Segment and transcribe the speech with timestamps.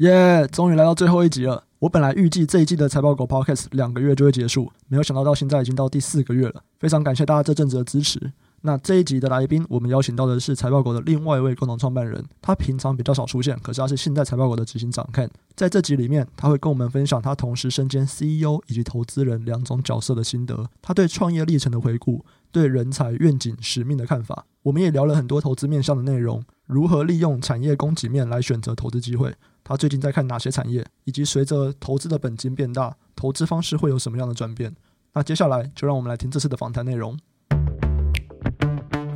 [0.00, 0.48] 耶！
[0.50, 1.62] 终于来到最后一集了。
[1.78, 6.62] 我本来预计这一季的财报狗 Podcast 两个月就会结束，没有想到到现在已经到第四个月了。
[6.78, 8.32] 非常感谢大家这阵子的支持。
[8.62, 15.28] 那这一集的来宾，我们邀请到的是财报狗的另外一位共同创办人，他平常比较少出现，可是他是现在财报狗的执行长看。
[15.54, 24.46] 在这集里面，他会跟我们分享他同时身兼 CEO 以及投资人两种角色的心得，他对创业历程的回顾，对人才愿景使命的看法。
[24.62, 26.42] 我们也聊了很多投资面向的内容。
[26.66, 29.34] 如何利用产业供给面来选择投资机会？
[29.70, 30.84] 他最近在看哪些产业？
[31.04, 34.74] 以及随着投资的本金变大，投资方式会有什么样的转变？
[35.14, 37.16] 那接下来就让我们来听这次的访谈内容。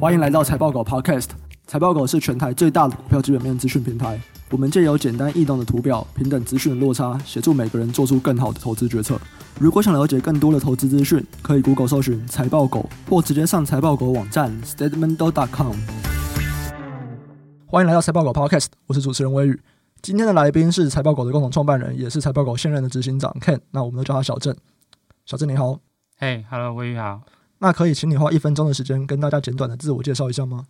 [0.00, 1.30] 欢迎来到财报狗 Podcast。
[1.66, 4.20] 财报狗是全台最大的股票基本面资讯平台。
[4.48, 9.20] 我们借由简单易懂的图表、平等资讯的落差，协助每个人做出更好的投资决策。
[9.58, 15.74] 如果想了解更多的投资资讯，可以 Google 搜寻财报狗，或直接上财报狗网站 statementdog.com。
[17.66, 19.60] 欢迎来到财报狗 Podcast，我是主持人威宇。
[20.04, 23.58] 今天的来宾是财报狗的共同创办人，也是财报狗现任的执行长 Ken。
[23.70, 24.54] 那我们都叫他小郑。
[25.24, 25.80] 小郑你好，
[26.18, 27.22] 嘿，Hello，威宇好。
[27.56, 30.66] 那可以请你花一分钟的时间跟大家简短的自我介绍一下吗？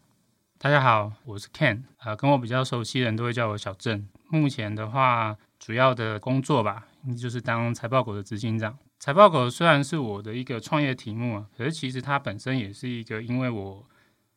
[0.61, 4.07] 大家好，我是 Ken，呃，跟我比较熟悉的人都会叫我小郑。
[4.29, 6.87] 目前的话，主要的工作吧，
[7.21, 8.79] 就是当财报狗的执行长。
[9.01, 13.85] 财报狗虽然是我的一个创业题目啊，可是其实它本身也是一个，因为我。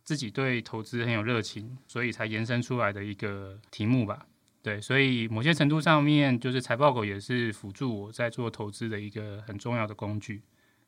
[0.03, 4.25] 自己对投资很有热情，所以才延伸出来的一个题目吧。
[4.61, 10.43] 对，所以某些程度上面，就是财报狗也是辅助我在做投资的一个很重要的工具。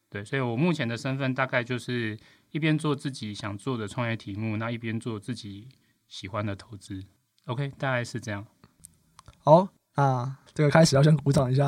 [0.09, 2.17] 对，所以我目前的身份大概就是
[2.51, 5.67] 一边做自己想做的创业题目，那一边做自己
[6.07, 7.03] 喜欢的投资。
[7.45, 8.45] OK，大概是这样。
[9.37, 11.67] 好啊，这个开始要先鼓掌一下，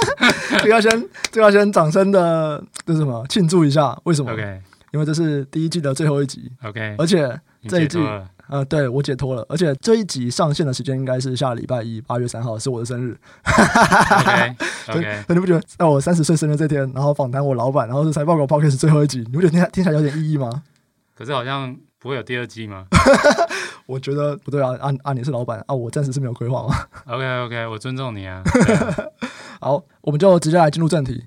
[0.58, 0.90] 这个要先，
[1.30, 3.24] 这个要先掌声的，这是什么？
[3.28, 4.00] 庆祝一下？
[4.04, 4.62] 为什么？OK。
[4.92, 7.98] 因为这是第一季的最后一集，OK，而且这一季，
[8.52, 14.56] 呃，对我解脱了，而且这一集上线的时间应该是下礼拜一，八月三号是我的生日，OK，OK，
[14.92, 15.24] okay.
[15.28, 20.62] 你不觉得在我三十岁生日这天，然后访谈我老板，然后是财报狗 Podcast 最后一集，你不觉得听听起来有点意义吗？
[21.16, 22.84] 可是好像不会有第二季吗？
[23.86, 26.76] 我觉得不对啊，啊啊，你是老板啊，我暂时是没有规划吗。
[27.06, 28.42] OK，OK，okay, okay, 我尊重你啊。
[29.62, 31.24] 好，我们就直接来进入正题。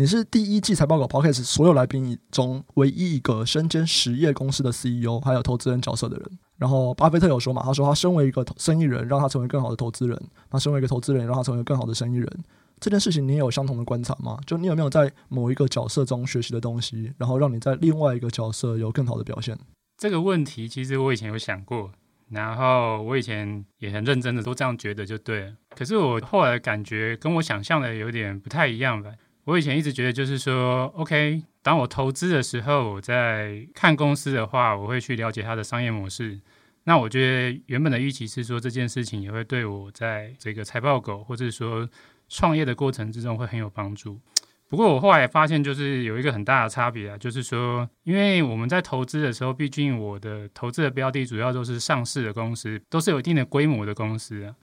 [0.00, 6.38] 你是第一季财报稿 Podcast 所有来宾中唯一一个身兼实业公司的 CEO，还有投资人角色的人。
[6.56, 10.16] 然后巴菲特有说嘛，他说他身为一个生意人，让他成为更好的投资人；
[10.48, 12.44] 他身为一个投资人，让他成为更好的生意人。
[12.78, 14.38] 这件事情你也有相同的观察吗？
[14.46, 19.58] 就你有没有在某一个角色中学习的东西，然后让你在另外一个角色有更好的表现？
[19.96, 21.90] 这个问题其实我以前有想过，
[22.30, 25.54] 然后我以前也很认真的都这样觉得就对了。
[25.70, 29.10] 可是我后来感觉跟我想象的有点不太一样吧。
[29.48, 36.38] 我以前一直觉得，就是说，OK，当我投资的时候，我在看公司的话，我会去了解它的商业模式。
[36.84, 37.18] 那我觉
[37.50, 41.88] 得原本的预期是说，这件事情也会对我在这个财报狗或者说
[42.28, 44.20] 创业的过程之中会很有帮助。
[44.68, 54.54] 不过我后来发现，就是有一个很大的差别啊，就是说，因为我们在投资的时候，毕竟我的投资的标的主要都是上市的公司，都是有一定的规模的公司啊。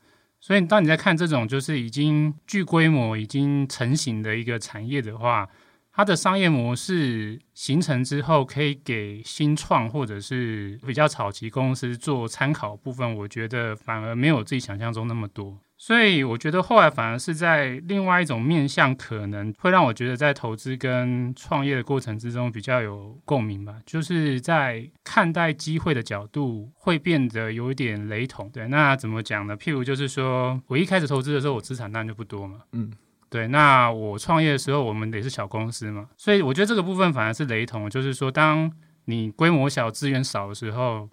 [0.46, 5.50] 所以，当你在看这种就是已经具规模、已经成型的一个产业的话，
[5.92, 15.58] 它的商业模式形成之后，可以给新创或者是比较早期公司做参考部分，我觉得反而没有自己想象中那么多。
[15.86, 23.76] 所以我觉得后来反而是在另外一种面向，可能会让我觉得在投资跟创业的过程之中比较有共鸣吧。
[23.86, 28.50] 就是在看待机会的角度会变得有一点雷同。
[28.50, 29.56] 对，那怎么讲呢？
[29.56, 32.62] 譬如就是说我一开始投资的时候，我资产当然就不多嘛。
[32.72, 32.92] 嗯，
[33.30, 33.48] 对。
[33.50, 37.88] 那我创业的时候，我们也是小公司嘛，所以我觉得这个部分反而是雷同。
[37.88, 38.72] 就是说，当
[39.06, 41.08] 你规模小、资源少的时候。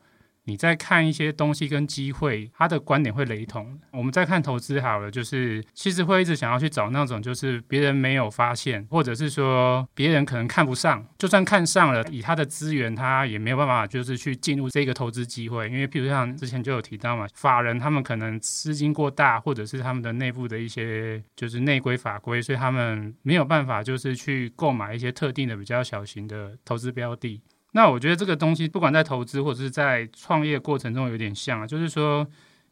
[0.44, 3.78] 你在看一些东西跟机会，他的观点会雷同。
[3.92, 15.68] 我们在看投资好了，就是其实会一直想要去找那种就是别人没有发现，或者是说别人可能看不上，就算看上了，以他的资源，他也没有办法就是去进入这个投资机会。
[15.68, 27.40] 因为譬如像之前就有提到嘛，法人他们可能资金过大，或者是他们的内部的一些就是内规法规，所以他们没有办法就是去购买一些特定的比较小型的投资标的。
[27.72, 32.26] 那我觉得这个东西，不管在投资或者是在创业过程中，有点像啊，就是说，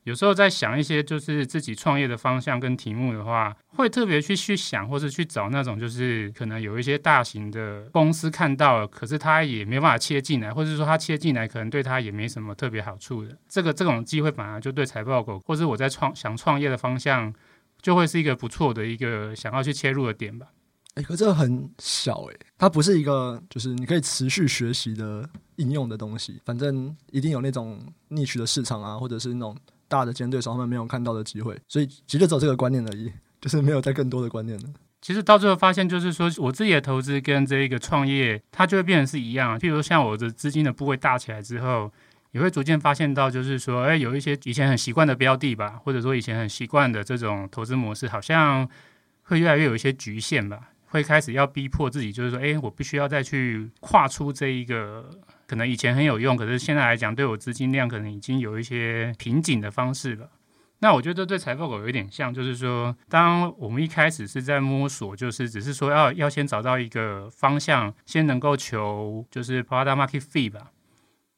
[0.05, 13.37] 有时候在想一些就是自己创业的方向跟题目的话，会特别去去想，或是去找那种就是可能有一些大型的公司看到了，可是他也没办法切进来，或者说他切进来可能对他也没什么特别好处的。
[13.49, 17.32] 这个这种机会反而就对财报狗，或是我在创想创业的方向，
[17.81, 20.49] 就会是一个不错的一个想要去切入的点吧。
[20.94, 25.27] 哎，可这个很小哎，它不是一个就是你可以持续学习的
[25.57, 26.39] 应用的东西。
[26.45, 27.81] 反正一定有那种
[28.11, 29.57] niche 的市场啊，或者是那种
[29.89, 33.11] 大的尖对手他们没有看到的机会，所以其实走这个观念而已，
[33.41, 34.69] 就是没有再更多的观念了。
[35.01, 39.59] 其实到最后发现，就是说我自己的投资跟这一个创业，它就会变成是一样。
[39.59, 41.91] 譬如说，像我的资金的部位大起来之后，
[42.33, 48.69] 也会逐渐发现到，就是说，哎，有一些以前很习惯的标的吧，或者说以前很习惯的这种投资模式，好像
[49.23, 55.08] 会越来越有一些局限吧，会开始要逼迫自己，就是说，哎，我必须要再去跨出这一个
[55.46, 60.31] 可能以前很有用，可是现在来讲对我资金量可能已经有一些瓶颈的方式了。
[60.82, 70.70] 那我觉得这对财报狗有一点像，就是说，当我们一开始是在摸索，就是只是说要要先找到一个方向，先能够求就是 product market fee 吧。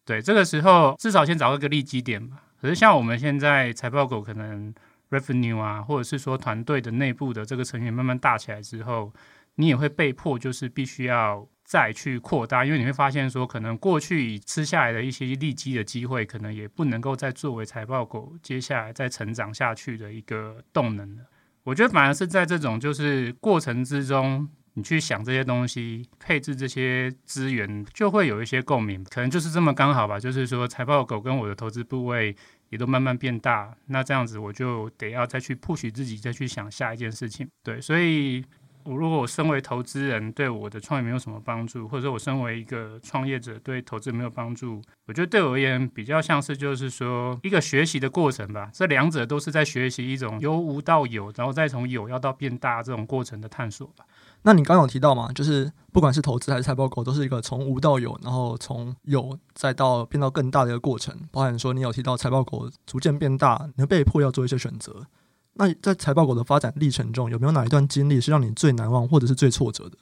[0.05, 2.45] 对，这个时候至少先找到一个利基点吧。
[2.61, 4.73] 可是像我们现在财报狗可能
[5.11, 9.13] revenue 啊，或者是说团队的内部的这个成员慢慢大起来之后，
[9.55, 11.49] 你也会被迫就是必须要。
[11.65, 21.23] 再去扩大，因为你会发现说，可能过去吃下来的一些利基的机会，可能也不能够再作为财报狗接下来再成长下去的一个动能了。
[21.63, 29.03] 我觉得反而是在这种就是过程之中，你去想这些东西，配置这些资源，就会有一些共鸣。
[29.05, 32.37] 可能就是这么刚好吧，就是说财报狗跟我的投资部位
[32.69, 37.49] 也都慢慢变大，那这样子我就得要再去 push 自己，再去想下一件事情。
[37.63, 38.45] 对，所以。
[38.85, 48.71] 我如果我身为投资人，对我的创业没有什么帮助，或者说我身为一个创业者对投资没有帮助，我觉得对我而言比较像是就是说一个学习的过程吧。
[48.73, 54.05] 这两者都是在学习一种由无到有，然后再从有要到变大这种过程的探索吧。
[54.45, 61.17] 那你刚有提到嘛，就是不管是投资还是财报狗，都是一个从无到有，然后从有再到变到更大的一个过程。
[61.31, 65.07] 包含说你有提到财报狗逐渐变大，你被迫要做一些选择。
[65.55, 69.97] 那在财报狗的发展历程中，有没有哪一段经历是让你最难忘，或者是最挫折的？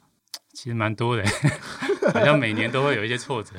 [0.53, 1.23] 其实蛮多的，
[2.13, 3.51] 好像每年都会有一些挫折。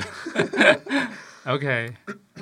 [1.45, 1.93] OK，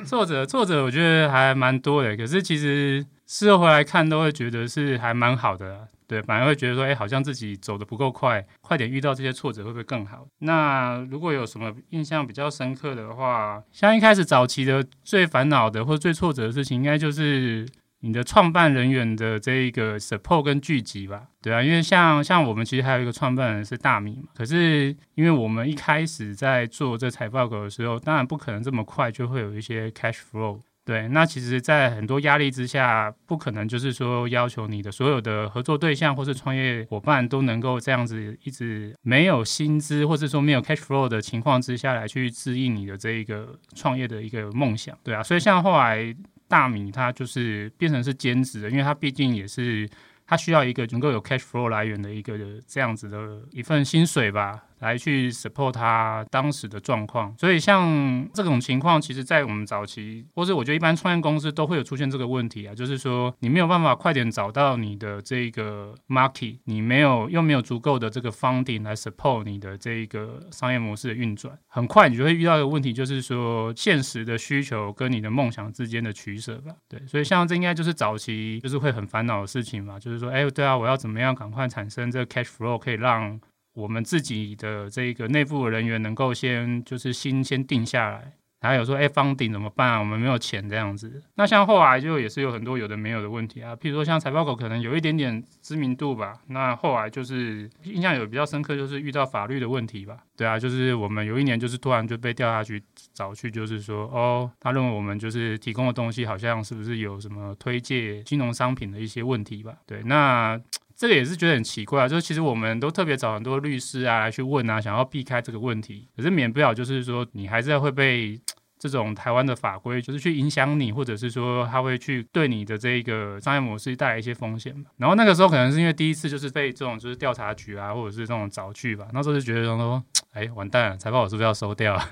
[0.05, 2.17] 挫折挫折，我觉得还蛮多的。
[2.17, 5.87] 可是其实事后回来看，都会觉得是还蛮好的。
[6.06, 10.26] 对，反而会觉得说，哎，好像自己走得不够快，快点遇到这些挫折会不会更好？
[10.41, 17.67] 那如果有什么印象比较深刻的话，像一开始早期的最烦恼的或最挫折的事情，应该就是。
[18.02, 46.17] 你的创办人员的这一个 support 跟聚集吧，对啊，因为像像我们其实还有一个创办人是大米嘛，可是因为我们一开始在做这财报狗的时候，当然不可能这么快就会有一些 cash flow，对，那其实，在很多压力之下，不可能就是说要求你的所有的合作对象或是创业伙伴都能够这样子一直没有薪资或者说没有 cash flow 的情况之下来去支应你的这一个创业的一个梦想，对啊，所以像后来。
[46.50, 49.88] 大米它就是变成是兼职的，因为它毕竟也是
[50.26, 52.37] 它需要一个能够有 cash flow 来源的一个
[52.67, 54.64] 这样子的一份薪水吧。
[54.81, 76.73] 来去 support 他当时的状况，所以像这种情况，其实，在我们早期，或是我觉得一般创业公司都会有出现这个问题啊，就是说你没有办法快点找到你的这个 market，你没有又没有足够的这个 funding 来 support 你的这一个商业模式的运转，很快你就会遇到一个问题，就是说现实的需求跟你的梦想之间的取舍吧。
[76.88, 83.38] 对，所以像这应该就是早期就是会很烦恼的事情嘛，就是说，哎，对啊，我要怎么样赶快产生这个 cash flow，可以让
[83.75, 89.99] 我们自己的这个内部人员能够先就是心先定下来，还有说，哎欸，房顶怎么办啊？
[89.99, 91.23] 我们没有钱这样子。
[91.37, 100.19] 那像后来就也是有很多有的没有的问题啊，譬如说像财报狗可能有一点点知名度吧，那后来就是印象有比较深刻，就是遇到法律的问题吧。
[100.37, 102.83] 对啊，就是我们有一年就是突然就被调查局
[103.15, 109.77] 找去，就是说，哦，他认为我们就是提供的东西好像是不是有什么推介金融商品的一些问题吧？
[109.87, 110.61] 对，那。
[111.00, 118.38] 这个也是觉得很奇怪啊，就是其实我们都特别找很多律师啊来去问啊，想要避开这个问题，可是免不了就是说你还是会被
[118.78, 124.75] 这种台湾的法规就是去影响你，或者是说他会去对你的这一个商业模式带来一些风险。
[124.99, 130.04] 然后那个时候可能是因为第一次就是被这种就是调查局啊，或者是这种找去吧，那时候就觉得说，
[130.35, 132.09] 哎，完蛋了，财报我是不是要收掉啊？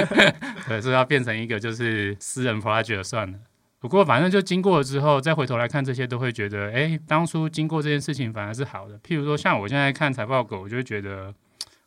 [0.66, 3.38] 对，是要变成一个就是私人 project 算了。
[3.82, 8.96] 不过，反正就经过了之后，再回头来看这些，都会觉得，哎，当初经过这件事情反而是好的。
[9.00, 11.34] 譬如说，像我现在看财报狗，我就会觉得，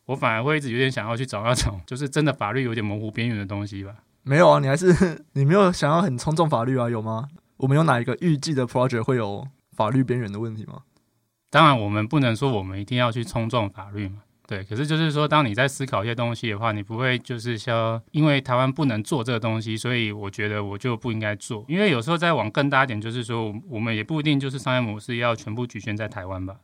[0.04, 3.94] 我反而会一直有点想要去找那种，就是真的法律有点模糊边缘的东西吧。
[4.24, 6.90] 没有啊，你还是 你没有想要很冲撞法律啊？
[6.90, 7.28] 有吗？
[7.56, 10.82] 我们有哪一个预计的 project 会有法律边缘的问题吗？
[11.48, 14.18] 当然，我们不能说我们一定要去冲撞法律嘛。
[14.46, 21.64] 对，可是就是说，当你在思考一些东西的话，你不会就是说，因为台湾不能做这个东西，所以我觉得我就不应该做。
[21.66, 26.56] 因为有时候再往更大一点，就是说，我们也不一定就是商业模式要全部局限在台湾吧。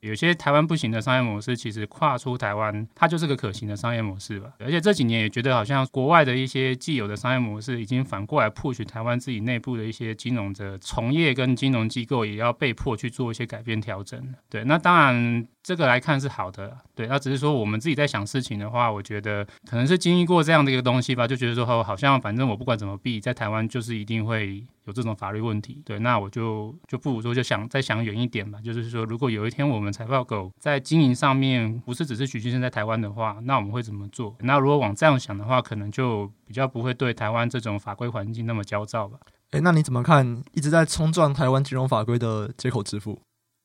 [0.00, 4.50] 有些台湾不行的商业模式，其实跨出台湾，它就是个可行的商业模式吧。
[4.58, 14.20] 而且这几年也觉得好像国外的一些既有的商业模式，已经反过来 push 台湾自己内部的一些金融的从业跟金融机构，也要被迫去做一些改变调整。
[14.48, 17.06] 对，那当然这个来看是好的，对。
[17.06, 24.64] 那只是说我们自己在想事情的话，我觉得可能是经历过这样的一个东西吧，就觉得说哦，好像反正我不管怎么避，在台湾就是一定会。
[24.86, 34.34] 有这种法律问题，对，那我就就不如说就想再想远一点吧，就是说，如果有一天我们财报狗在经营上面不是只是局限在台湾的话，那我们会怎么做？
[34.40, 39.18] 那如果往这样想的话，可能就比较不会对台湾这种法规环境那么焦躁吧。
[39.50, 43.20] 诶，那你怎么看一直在冲撞台湾金融法规的接口支付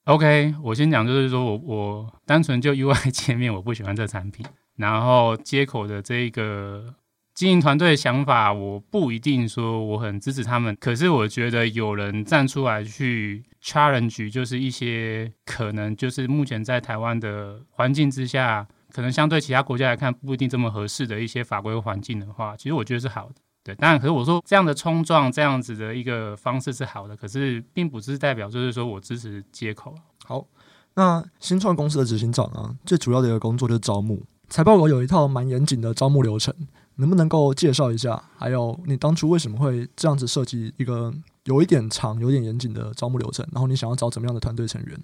[0.05, 4.45] ？OK，我先讲，就是说我我单纯就 UI 界面我不喜欢这产品，
[4.75, 6.93] 然后接口的这个。
[7.36, 23.36] 经营团队的想法，我不一定说我很支持他们，可是我觉得有人站出来去 challenge，就是一些可能就是目前在台湾的环境之下，可能相对其他国家来看不一定这么合适的一些法规环境的话，其实我觉得是好的。
[23.62, 29.94] 对，当然，可是我说这样的冲撞，这样子的一个方式是好的，可是并不是代表就是说我支持接口。
[30.24, 30.46] 好，
[30.94, 34.24] 那新创公司的执行长啊，最主要的一个工作就是招募。
[34.48, 36.56] 财报狗有一套蛮严谨的招募流程。
[36.96, 38.22] 能不能够介绍一下？
[38.38, 43.46] 还有你当初为什么会这样子设计一个有一点长、有点严谨的招募流程？
[43.52, 45.00] 然后你想要找怎么样的团队成员？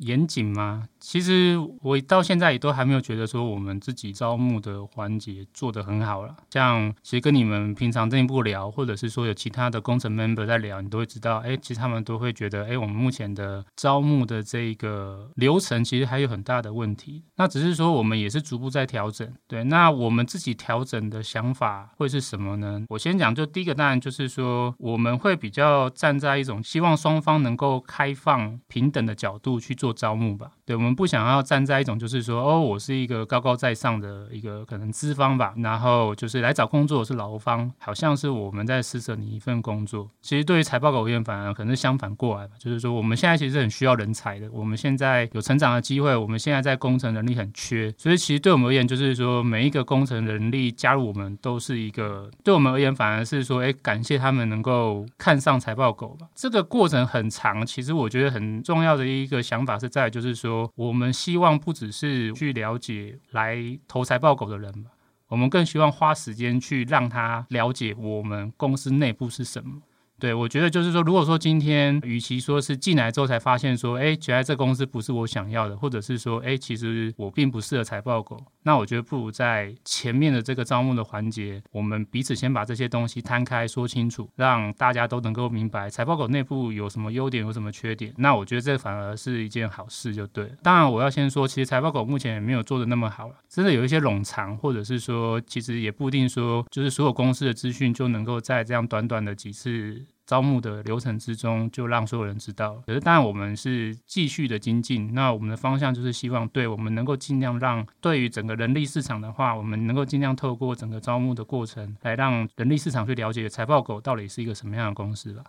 [0.00, 0.88] 严谨吗？
[0.98, 6.36] 其实我到现在也都还没有觉得说我们自己招募的环节做得很好了。
[6.50, 17.22] 像其实跟你们平常进一步聊，或者是说有其他的工程 member 在聊，你都会知道，哎，其实他们都会觉得，哎，我们目前的招募的这个流程其实还有很大的问题。
[17.36, 19.30] 那只是说我们也是逐步在调整。
[19.46, 22.84] 对，那我们自己调整的想法会是什么呢？
[22.88, 29.89] 我先讲，就第一个当然就是说，我们会比较站在一种希望双方能够开放平等的角度去做。
[29.92, 40.08] 招募吧，对，我们不想要站在一种就是说，哦，我是一个高高在上的一个可能资方吧，然后就是来找工作是劳方，好像是我们在施舍你一份工作。
[40.22, 56.28] 其实对于财报狗而言，反而可能是相反过来吧，就是说我们现在其实很需要人才的，我们现在有成长的机会，我们现在在工程能力很缺，所以其实对我们而言，就是说每一个工程能力加入我们都是一个，对我们而言反而是说，哎，感谢他们能够看上财报狗吧。
[56.32, 59.80] 这个过程很长，其实我觉得很重要的一个想法。
[59.80, 64.90] 是在就是说，我们希望不只是去了解来投财报狗的人吧，
[65.28, 69.82] 我们更希望花时间去让他了解我们公司内部是什么。
[70.18, 88.12] 对，我觉得就是说，如果说今天，与其说是进来之后才发现说，哎，觉得这公司不是我想要的，或者是说，哎，其实我并不适合财报狗，那我觉得不如在前面的这个招募的环节，我们彼此先把这些东西摊开说清楚，让大家都能够明白财报狗内部有什么优点，有什么缺点。
[88.18, 90.50] 那我觉得这反而是一件好事，就对了。
[90.62, 100.04] 当然，我要先说，其实财报狗目前也没有做得那么好了，真的有一些冗长，或者是说，其实也不一定说，就是所有公司的资讯就能够在这样短短的几次。
[100.30, 102.80] 招募的流程之中，就让所有人知道。
[102.86, 105.12] 可是，当然我们是继续的精进。
[105.12, 115.42] 那我们的方向就是希望，对我们能够尽量让对于整个人力市场的话，我们能够尽量透过整个招募的过程，来让人力市场去了解财报狗到底是一个什么样的公司吧。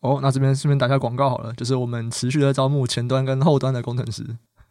[0.00, 4.24] 哦，那这边顺便打下广告好了，就是我们持续的招募前端跟后端的工程师。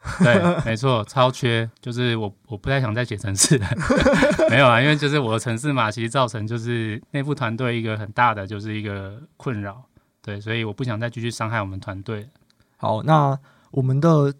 [0.24, 3.68] 对，没错，超缺，就是我我不太想再写城市了，
[4.50, 9.84] 没有啊，因为就是我的城市嘛，其实造成就是内部团队一个很大的就是一个困扰，
[10.22, 12.30] 对，所以我不想再继续伤害我们团队。
[12.78, 13.38] 好，那
[13.72, 14.34] 我们的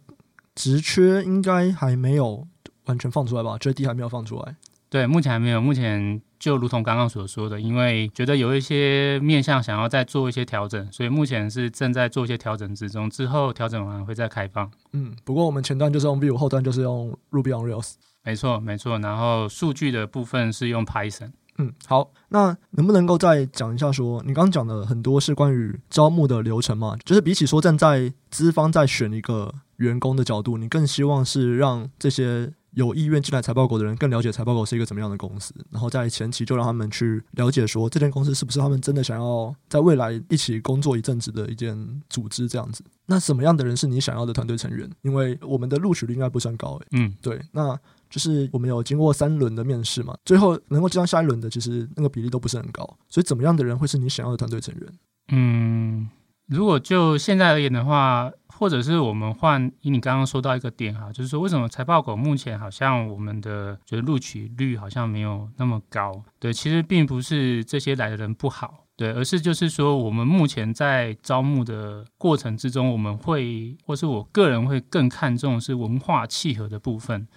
[0.54, 2.48] 职缺应该还没有
[2.86, 4.56] 完全放出来吧？JD 还没有放出来。
[4.90, 5.60] 对，目前还没有。
[5.60, 13.10] 目前就如同刚刚所说的，因为觉得有一些面向想要再做一些调整，所以目前是正在做一些调整之中。
[13.10, 14.70] 之后调整完会再开放。
[14.94, 17.94] 嗯，不过我们前端就是用 Vue，后端就是用 Ruby on Rails。
[18.24, 19.00] 没错，没错。
[19.00, 21.32] 然后数据的部分是用 Python。
[21.58, 22.12] 嗯，好。
[22.30, 26.96] 那能不能够再讲一下说，说你刚刚讲的很多是关于招募的流程嘛？
[27.04, 32.54] 就是比起说站在资方在选一个员工的角度，你更希望是让这些。
[32.76, 41.76] 有意愿进来财报狗的人更了解财报狗是一个怎么样的公司，然后在前期就让他们去了解说，这间公司是不是他们真的想要在未来一起工作一阵子的一间
[42.10, 42.84] 组织这样子。
[43.06, 44.90] 那什么样的人是你想要的团队成员？
[45.02, 46.88] 因为我们的录取率应该不算高诶。
[46.92, 47.78] 嗯，对，那
[48.10, 52.84] 就是我们有经过三轮的面试嘛，最后能够进到下一轮的，其实那个比例都不是很高。
[53.08, 54.94] 所以怎么样的人会是你想要的团队成员？
[55.30, 56.10] 嗯。
[56.48, 66.24] 如果就现在而言的话，或者是我们换以你刚刚说到一个点哈，就是说为什么财报狗目前好像我们的觉得录取率好像没有那么高？
[66.40, 77.28] 对，其实并不是这些来的人不好，对，而是就是说，我们目前在招募的过程之中，我们会或是我个人会更看重是文化契合的部分。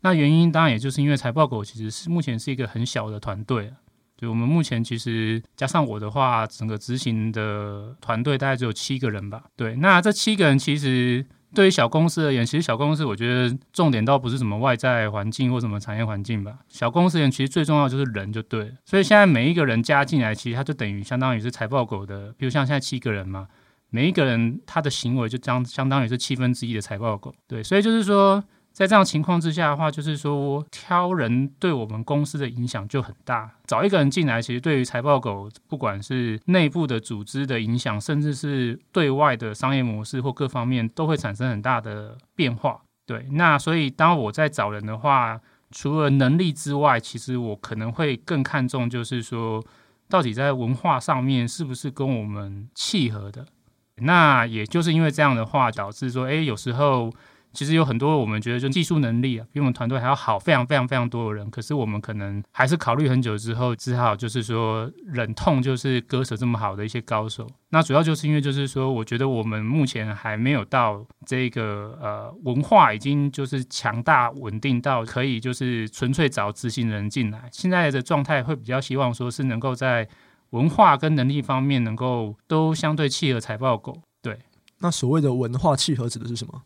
[0.00, 3.72] 那原因当然也就是因为财报狗其实是目前是一个很小的团队，
[4.16, 9.44] 对，我们目前其实加上我的话，整个执行的团队大概只有七个人吧。
[9.56, 11.24] 对，那这七个人其实。
[11.54, 16.58] 对于小公司而言，其实小公司我觉得重点倒不是什么外在环境或什么产业环境吧。
[16.68, 18.74] 小公司而言，其实最重要就是人就对。
[18.84, 23.46] 所以现在每一个人加进来，其实他就等于相当于是财报狗的，比如像现在七个人嘛，
[23.88, 27.34] 每一个人他的行为就将相当于是七分之一的财报狗。
[27.46, 28.44] 对，所以就是说。
[28.76, 33.50] 在这样情况之下的话，就是说挑人对我们公司的影响就很大。
[33.66, 42.78] 找一个人进来，其实对于财报狗，不管是内部的组织的影响，甚至是对外的商业模式或各方面，都会产生很大的变化。
[43.06, 45.40] 对，那所以当我在找人的话，
[45.70, 49.64] 除了能力之外，其实我可能会更看重，就是说
[50.06, 53.46] 到底在文化上面是不是跟我们契合的。
[54.02, 57.10] 那也就是因为这样的话，导致说，哎，有时候。
[57.56, 61.50] 其实有很多我们觉得就技术能力啊，比我们团队还要好，非常非常非常多的人。
[61.50, 67.48] 可是我们可能还是考虑很久之后，只好就是说忍痛就是割舍这么好的一些高手。
[67.70, 77.48] 那主要就是因为就是说，我觉得我们目前还没有到这个呃文化已经就是强大稳定到可以就是纯粹找执行人进来。
[77.50, 80.06] 现在的状态会比较希望说是能够在
[80.50, 84.00] 文化跟能力方面能够都相对契合财报狗。
[84.22, 84.38] 对，
[84.78, 86.62] 那所谓的文化契合指的是什么？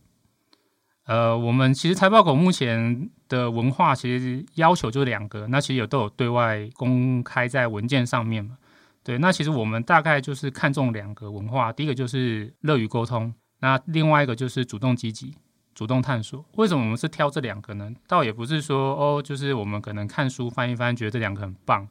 [1.11, 8.57] 呃，我们其实财报狗目前的文化其实要求就两个，那其实有都有对外公开在文件上面嘛。
[9.03, 15.35] 对，那其实我们大概就是看重两个文化，第一个就是乐于沟通，那另外一个就是主动积极、
[15.75, 16.45] 主动探索。
[16.55, 17.91] 为什么我们是挑这两个呢？
[18.07, 21.89] 倒也不是说哦，就是我们可能看书翻一翻，觉得这两个很棒。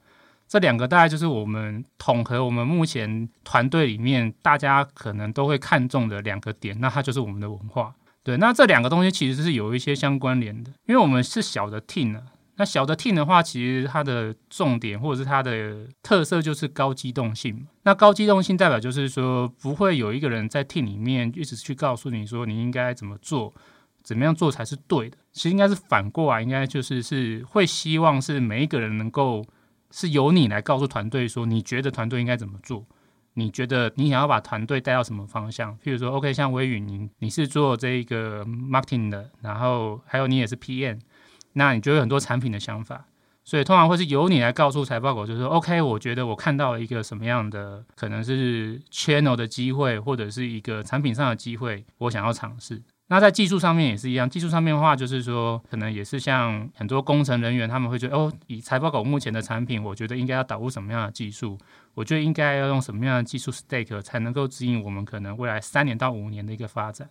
[0.48, 7.94] 这两个大概就是我们统合我们目前团队里面大家可能都会看重的两个点，那它就是我们的文化。
[8.24, 12.24] 对，那这两个东西其实是有一些相关联的，因为我们是小的 team 啊。
[12.58, 17.66] 那小的 team 的话，其实它的重点或者是它的特色就是高机动性。
[17.84, 23.54] 那高机动性代表就是说，不会有一个人在 team 里面一直去告诉你说你应该怎么做，
[24.04, 25.18] 怎么样做才是对的。
[25.32, 29.42] 其实应该是反过来，应该就是是会希望是每一个人能够
[29.92, 32.86] 是由你来告诉团队说，你觉得团队应该怎么做。
[33.40, 35.74] 你觉得你想要把团队带到什么方向？
[35.80, 41.00] 譬如说，OK，像微宇，你你是做这一个 marketing 的，然后还有你也是 PM，
[41.54, 43.06] 那你就有很多产品的想法，
[43.46, 52.82] 所以通常会是由你来告诉财报狗，就是说，OK，我觉得我看到了一个什么样的可能是 channel 的机会，或者是一个产品上的机会，我想要尝试。
[53.12, 61.58] 那在技术上面也是一样，技术上面的话，就是说，可能也是像很多工程人员，他们会觉得，哦，以财报狗目前的产品，我觉得应该要导入什么样的技术，
[61.94, 67.10] 我觉得应该要用什么样的技术 stack 才能够指引我们可能未来三年到五年的一个发展。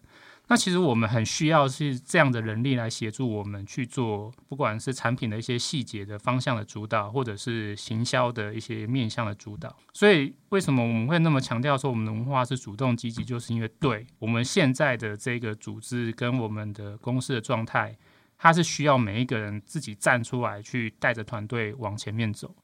[0.51, 9.77] 那其实我们很需要是这样的人力来协助我们去做，不管是产品的一些细节的方向的主导，或者是行销的一些面向的主导。
[9.93, 17.95] 所以为什么我们会那么强调说我们的文化是主动积极，就是因为对我们现在的这个组织跟我们的公司的状态，
[18.39, 22.55] 它是需要每一个人自己站出来去带着团队往前面走。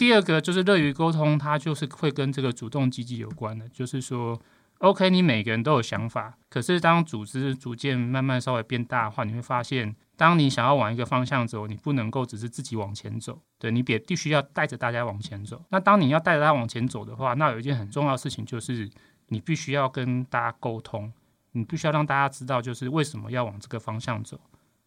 [0.00, 4.40] 第二个就是乐于沟通，它就是会跟这个主动积极有关的，就是说。
[4.78, 15.62] OK，你每个人都有想法，可是当组织逐渐慢慢稍微变大的话，你会发现，当你想要往一个方向走，你不能够只是自己往前走，对，你别必须要带着大家往前走。
[15.68, 18.88] 那当你要带着大家往前走的话，那有一件很重要的事情就是，
[19.26, 21.12] 你必须要跟大家沟通，
[21.52, 24.40] 你必须要让大家知道，就是为什么要往这个方向走，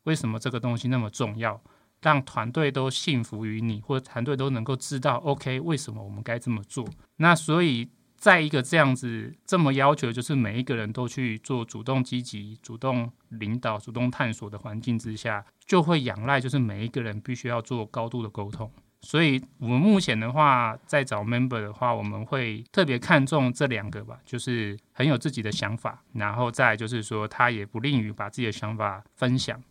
[0.05, 1.61] 为什么这个东西那么重要，
[2.03, 6.87] 让团队都信服于你，或者团队都能够知道，OK，为什么我们该这么做。
[7.15, 7.89] 那所以。
[8.15, 18.71] 在一个这样子这么要求，就是每一个人都去做主动积极、主动领导、主动探索的环境之下，就会仰赖就是每一个人必须要做高度的沟通。
[19.01, 29.61] 所以，我们目前的话，在找 member 的话，我们会特别看重这两个吧，就是很有自己的想法，然后再就是说，他也不吝于把自己的想法分享。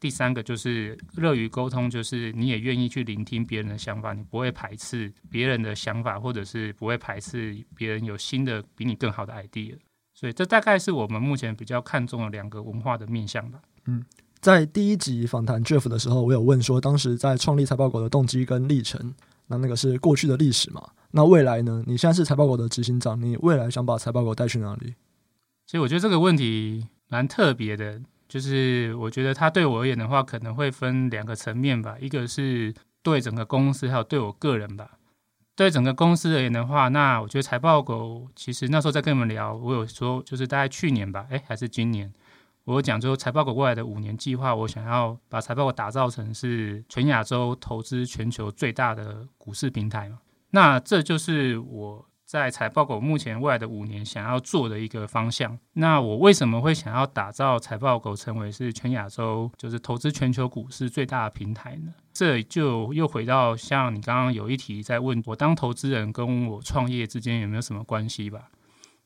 [0.00, 9.76] 第三个就是乐于沟通，就是你也愿意去聆听别人的想法，你不会排斥别人的想法，或者是不会排斥别人有新的比你更好的 idea。
[10.14, 13.60] 所以这大概是我们目前比较看重的两个文化的面向吧。
[13.86, 14.04] 嗯，
[14.40, 19.14] 在第一集访谈 Jeff 的时候，我有问说，当时在创立财报狗的动机跟历程，
[19.48, 20.90] 那那个是过去的历史嘛？
[21.10, 21.82] 那未来呢？
[21.86, 24.94] 你现在是财报狗的执行长，你未来想把财报狗带去哪里？
[25.66, 28.00] 其实我觉得这个问题蛮特别的。
[28.28, 31.96] 就是我觉得他对我而言的话，可能会分两个层面吧。
[31.98, 34.98] 一个是对整个公司，还有对我个人吧。
[35.56, 42.12] 对整个公司而言的话，那我觉得财报狗其实那时候在跟你们聊，我有说就是大概去年吧，哎，还是今年，
[42.64, 50.18] 我有讲说财报狗未来的五年计划，我想要把财报狗打造成是全亚洲投资全球最大的股市平台嘛。
[50.50, 52.07] 那这就是我。
[52.28, 61.94] 在财报狗目前未来的五年想要做的一个方向，那我为什么会想要打造财报狗成为是全亚洲就是投资全球股市最大的平台呢？
[62.12, 68.50] 这就又回到像你刚刚有一题在问我，当投资人跟我创业之间有没有什么关系吧？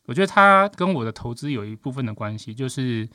[0.06, 3.08] 我觉得它跟我的投资有一部分的关系，就是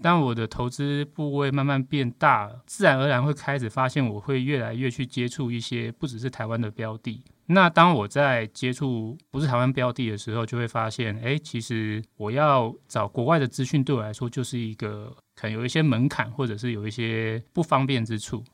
[0.00, 7.22] 当我的投资部位慢慢变大，自然而然会开始发现我会越来越去接触一些不只是台湾的标的。
[7.52, 18.44] 那当我在接触不是台湾标的的时候，就会发现，哎，其实我要找国外的资讯，对我来说就是一个可能有一些门槛，或者是有一些不方便之处。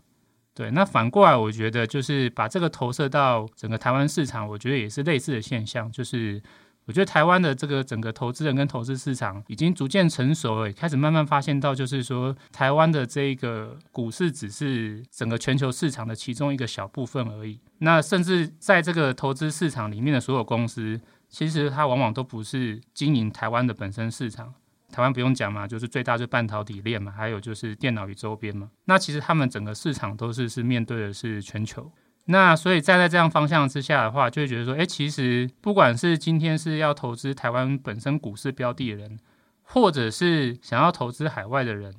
[0.54, 6.42] 对，那反过来，我觉得就是把这个投射到整个台湾市场，我觉得也是类似的现象，就是。
[6.86, 17.58] 我觉得台湾的这个整个投资人跟投资市场已经逐渐成熟了，也开始慢慢发现到，就是说台湾的这个股市只是整个全球市场的其中一个小部分而已。
[17.78, 24.54] 那甚至在这个投资市场里面的所有公司，其实它往往都不是经营台湾的本身市场。
[24.92, 28.70] 台湾不用讲嘛，就是最大就半导体链嘛，还有就是电脑与周边嘛。
[28.84, 31.90] 那其实他们整个市场都是是面对的是全球。
[32.26, 39.18] 那所以站在这样方向之下的话，就会觉得说，哎，其实不管是今天是要投资台湾本身股市标的的人，
[39.62, 41.94] 或者是想要投资海外的人，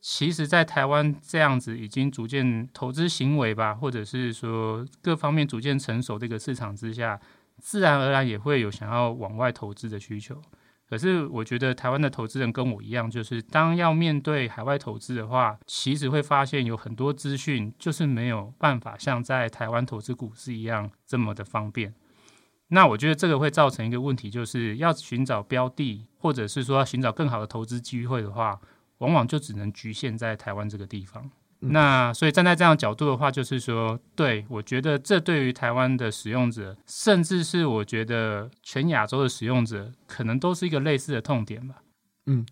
[0.00, 7.18] 其实，在台湾这样子已经逐渐投资行为吧，或者是说各方面逐渐成熟的一个市场之下，
[7.58, 10.40] 自然而然也会有想要往外投资的需求。
[10.90, 21.94] 可是我觉得台湾的投资人跟我一样，就是当要面对海外投资的话，其实会发现有很多资讯就是没有办法像在台湾投资股市一样这么的方便。
[22.72, 28.60] 那我觉得这个会造成一个问题，就是要寻找标的，或者是说要寻找更好的投资机会的话，
[28.98, 31.30] 往往就只能局限在台湾这个地方。
[31.60, 41.76] 那所以站在这样角度的话，就是说，对，我觉得这对于台湾的使用者，甚至是我觉得全亚洲的使用者，可能都是一个类似的痛点吧。
[42.26, 42.46] 嗯，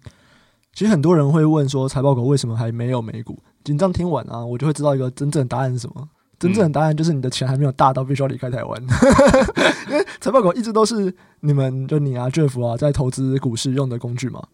[0.75, 3.42] 其实很多人会问说，财报狗为什么还没有美股？
[3.64, 6.09] 紧张听完啊，我就会知道一个真正的答案是什么。
[6.38, 8.83] 真正的答案就是你的钱还没有大到必须要离开台湾。
[9.90, 14.47] 因为财报狗一直都是你们就你啊，Jeff 啊，在投资股市用的工具嘛。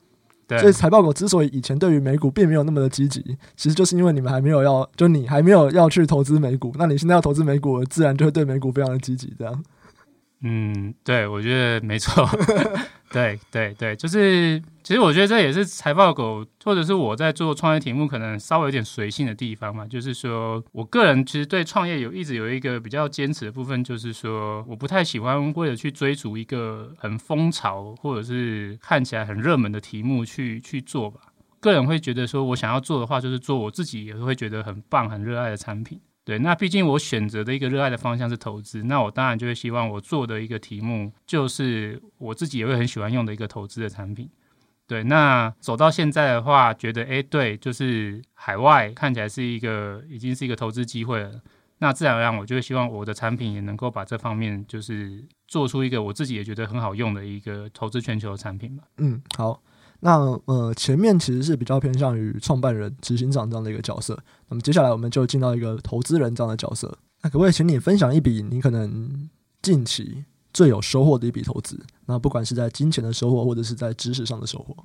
[0.49, 3.21] 所以财报狗之所以以前对于美股并没有那么的积极，
[3.57, 9.65] 其实就是因为你们还没有要，就你还没有要去投资美股，那你现在要投资美股，自然就会对美股非常的积极，这样。
[10.47, 12.29] 嗯，对，我觉得没错。
[13.11, 19.87] 对对对，就是其实我觉得这也是财报狗，或者是我在做创业题目可能稍微有点随性的地方嘛。
[19.87, 31.21] 就是说我个人其实对创业有一直有一个比较坚持的部分，就是说我不太喜欢为了去追逐一个很风潮或者是看起来很热门的题目去去做吧。
[31.61, 35.99] 个人会觉得说我想要做的话，就是做我自己也会觉得很棒、很热爱的产品。
[36.25, 44.31] 对，那毕竟我选择的一个热爱的方向是投资，那我当然就会希望我做的一个题目就是我自己也会很喜欢用的一个投资的产品。
[44.87, 51.41] 对，那走到现在的话，觉得哎，对，就是海外看起来是一个已经是一个投资机会了，
[51.79, 58.85] 那自然而然我就会希望我的产品也能够把这方面就是做出一个我自己也觉得很好用的一个投资全球的产品吧。
[58.97, 59.61] 嗯，好。
[60.07, 64.23] 那呃，前面其实是比较偏向于创办人、执行长这样的一个角色。
[64.51, 66.99] 那么接下来我们就进到一个投资人这样的角色。
[67.23, 69.31] 那可不可以请你分享一笔你可能
[69.63, 71.83] 近期最有收获的一笔投资？
[72.05, 74.77] 那不管是在金钱的收获，或者是在知识上的收获。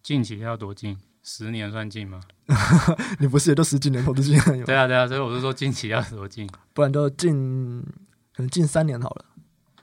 [0.00, 0.96] 近期要多近？
[1.24, 2.20] 十年算近吗？
[3.18, 4.64] 你不是也都十几年投资经验？
[4.64, 6.48] 对啊，对啊，所以我是说近期要多近？
[6.72, 7.82] 不然就近，
[8.32, 9.24] 可能近三年好了。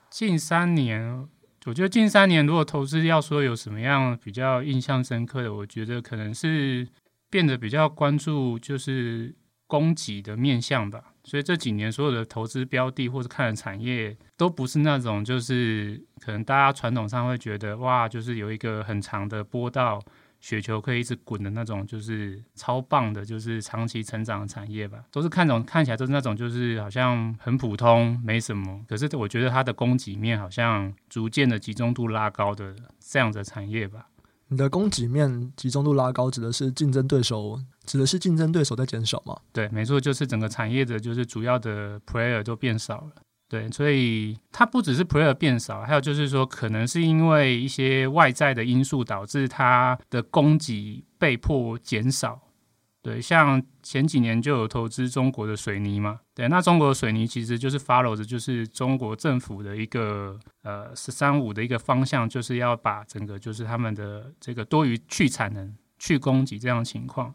[0.08, 1.28] 近三年。
[1.66, 6.86] 我觉得近三年如果投资要说有什么样比较印象深刻的，我觉得可能是
[7.28, 9.34] 变得比较关注就是
[9.66, 11.12] 供给的面向吧。
[11.24, 20.00] 所以这几年所有的投资标的或者看的产业都不是那种就是可能大家传统上会觉得哇，就是有一个很长的波道。
[20.46, 25.04] 雪球可以一直滚的那种，就是超棒的，就是长期成长的产业吧。
[25.10, 28.80] 都是看种看起来都是那种，就是好像很普通，没什么。
[28.88, 34.06] 可是我觉得它的供给面好像逐渐的集中度拉高的这样的产业吧。
[34.46, 39.36] 你的供给面集中度拉高，指的是竞争对手，指的是竞争对手在减少吗？
[39.52, 43.10] 对，没错，就是整个产业的，就是主要的 player 都变少了。
[43.48, 52.40] 对，所以它不只是 player 变少，还有就是说，可能是因为一些外在的因素导致它的供给被迫减少。
[53.02, 67.32] 对，像前几年就有投资中国的水泥嘛，对，那中国的水泥其实就是 follow 着就是中国政府的一个呃“十三五”的一个方向，就是要把整个就是他们的这个多余去产能、去供给这样情况。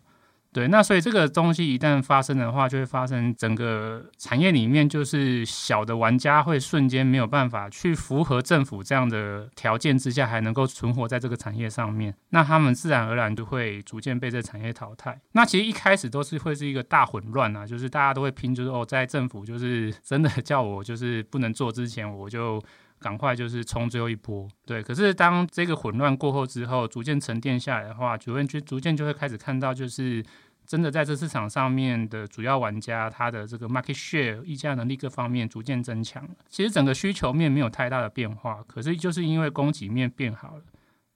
[0.53, 15.17] 对，那所以这个东西一旦发生的话，就会发生整个产业里面，就是小的玩家会瞬间没有办法去符合政府这样的条件之下，还能够存活在这个产业上面，那他们自然而然就会逐渐被这产业淘汰。
[15.31, 22.61] 那其实一开始都是会是一个大混乱啊，就是大家都会拼，就是哦，在政府就是真的 叫我就是不能做之前，我就。
[23.01, 24.83] 赶快就是冲最后一波，对。
[24.83, 30.23] 可是当这个混乱过后之后，逐渐沉淀下来的话，逐渐就逐渐就会开始看到，就是
[30.67, 36.29] 真的在这市场上面的主要玩家，他的这个 market share 议价能力各方面逐渐增强了。
[36.47, 40.63] 其实整个需求面没有太大的变化，可是就是因为供给面变好了，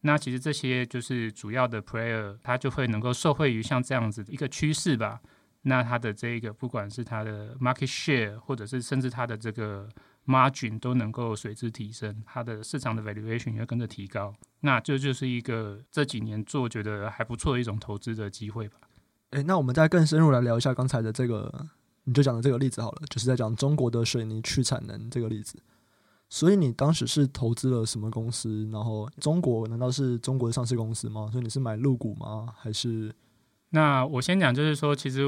[0.02, 5.20] 那其实这些就是主要的 player，他就会能够受惠于像这样子的一个趋势吧。
[5.62, 9.88] 那他的这个不管是他的 market share，或者是甚至他的这个。
[10.26, 18.80] Margin 都能够随之提升，它的市场的 valuation 也会跟着提高，那这就是一个这几年做觉得还不错的一种投资的机会吧。
[19.32, 21.68] 诶，那我们再更深入来聊一下刚才的这个，
[22.06, 25.62] 你就讲的这个例子好了，就是在讲中国的水泥去产能这个例子。
[26.28, 28.68] 所以你当时是投资了什么公司？
[28.72, 31.30] 然后中国难道是中国的上市公司吗？
[31.32, 32.52] 所以你是买入股吗？
[32.58, 33.14] 还是？
[33.70, 35.22] 那我先讲，就是说，其实。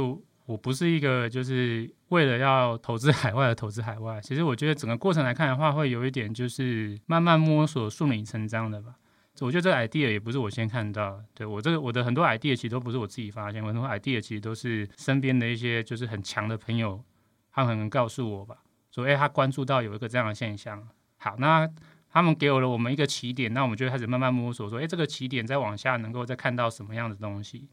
[0.48, 8.96] 我不是一个就是为了要投资海外而投资海外，其实我觉得整个过程来看的话，会有一点就是慢慢摸索、顺理成章的吧。
[9.42, 17.04] 我觉得这个 idea 也不是我先看到，对，我这个我的很多 idea 其实都不是我自己发现，我很多 idea 其实都是身边的一些就是很强的朋友，
[17.52, 18.58] 他们可能告诉我吧，
[18.90, 20.88] 说哎，他关注到有一个这样的现象。
[21.18, 21.70] 好，那
[22.10, 27.68] 他们给我了我们一个起点，那我们就开始慢慢摸索，说哎，这个起点再往下能够再看到什么样的东西。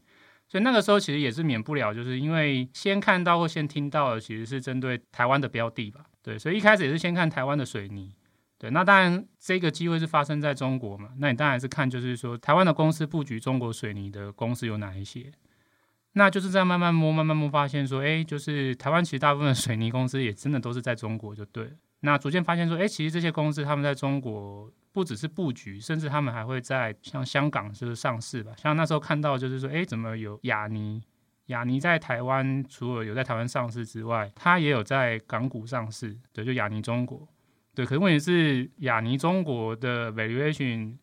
[0.47, 8.13] 所以那个时候其实也是免不了，就是因为先看到或先听到的其实是针对台湾的标的吧，对，所以一开始也是先看台湾的水泥，
[8.59, 15.31] 对，那当然这个机会是发生在中国嘛，那你当然是看就是说台湾的公司布局中国水泥的公司有哪一些，
[16.13, 24.71] 那就是这样慢慢摸慢慢摸发现说，哎，就是台湾其实大部分水泥公司也真的都是在中国就对，那逐渐发现说，哎，其实这些公司他们在中国。
[24.95, 28.53] 不只是布局，甚至他们还会在像香港就是上市吧。
[28.55, 31.03] 像那时候看到就是说，哎，怎么有雅尼？
[31.47, 36.17] 雅尼在台湾除了有在台湾上市之外，它也有在港股上市。
[36.31, 37.27] 对，就雅尼中国。
[37.73, 40.95] 对，可是问题是雅尼中国的 valuation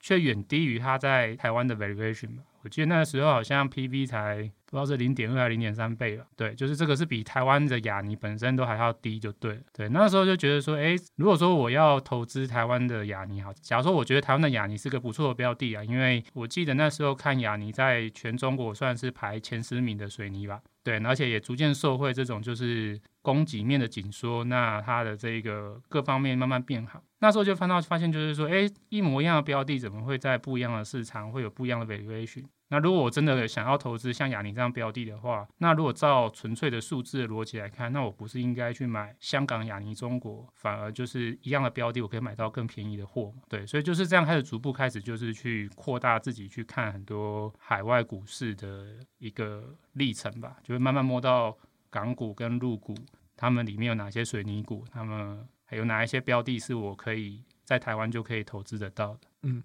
[0.00, 2.42] 却远低于它在台湾的 valuation 吧。
[2.62, 6.26] 我记得那个时候好像 PB 才不知道是零点二还是零点三倍了。
[6.34, 9.60] 对，就是这个是比台湾的亚泥本身都还要低，就对了。
[9.72, 20.60] 对，那时候就觉得说，哎，如果说我要投资台湾的亚泥，好，假如说我觉得台湾的亚泥是个不错的标的啊，因为我记得那时候看亚泥在全中国算是排前十名的水泥吧。
[20.82, 27.00] 对，而且也逐渐受惠这种就是供给面的紧缩，那它的这个各方面慢慢变好。
[27.20, 32.44] 那时候就翻到发现，就是说，哎，一模一样的标的，怎么会在不一样的市场会有不一样的 valuation？
[32.74, 43.42] 那如果我真的想要投资像亚泥这样标的的话，那如果照纯粹的数字逻辑来看，那我不是应该去买香港亚泥中国，反而就是一样的标的，我可以买到更便宜的货嘛？
[43.48, 51.56] 对，所以就是这样开始逐步开始就是去扩大自己去看很多海外股市的一个历程吧，就会慢慢摸到
[51.90, 52.92] 港股跟陆股，
[53.36, 55.46] 他们里面有哪些水泥股，他们。
[55.66, 59.20] 还有哪一些标的是我可以在台湾就可以投资得到的？
[59.44, 59.62] 嗯，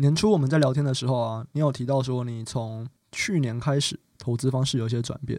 [0.00, 5.38] 年初我们在聊天的时候啊，你有提到说你从去年开始投资方式有一些转变。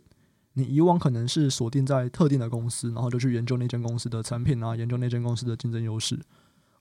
[0.53, 6.19] 你以往可能是锁定在特定的公司，然后就去研究那间公司的产品啊，研究那间公司的竞争优势。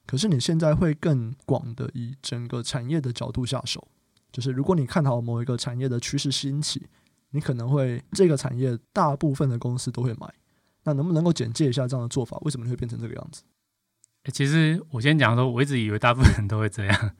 [0.07, 3.89] 可是你现在会更广的以整个产业的角度下手，
[4.31, 6.87] 就是如果你看好某一个产业的趋势兴起，
[7.31, 10.29] 你可能会这个产业大部分的公司都会买。
[10.85, 12.37] 那能不能够简介一下这样的做法？
[12.43, 13.43] 为什么你会变成这个样子？
[14.33, 17.11] 其实我先讲说，我一直以为大部分人都会这样。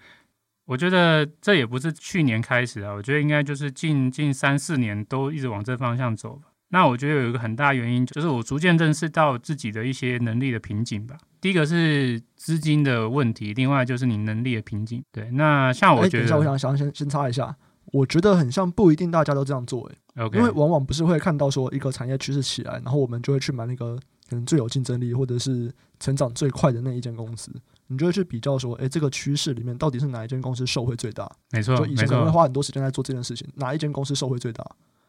[0.71, 6.43] 我觉得这也不是去年开始啊，我觉得应该就是近近三四年都一直往这方向走吧。
[6.69, 11.19] 那我觉得有一个很大原因，就是我逐渐认识到自己的一些能力的瓶颈吧。
[11.41, 15.03] 第一个是资金的问题，另外就是你能力的瓶颈。
[15.11, 17.57] 对，那像我觉得，欸、我想想先先插一下。
[17.87, 20.37] 我觉得很像，不一定大家都这样做诶，Okay.
[20.37, 23.97] 因为往往不是会看到说一个产业趋势起来，然后我们就会去买那个
[24.29, 27.51] 可能最有竞争力或者是成长最快的那一间公司，
[27.93, 31.29] 你就会去比较说，诶，这个趋势里面到底是哪一间公司受惠最大？
[31.51, 34.65] 没错，就以前可能会花很多时间在做这件事情，哪一间公司受惠最大？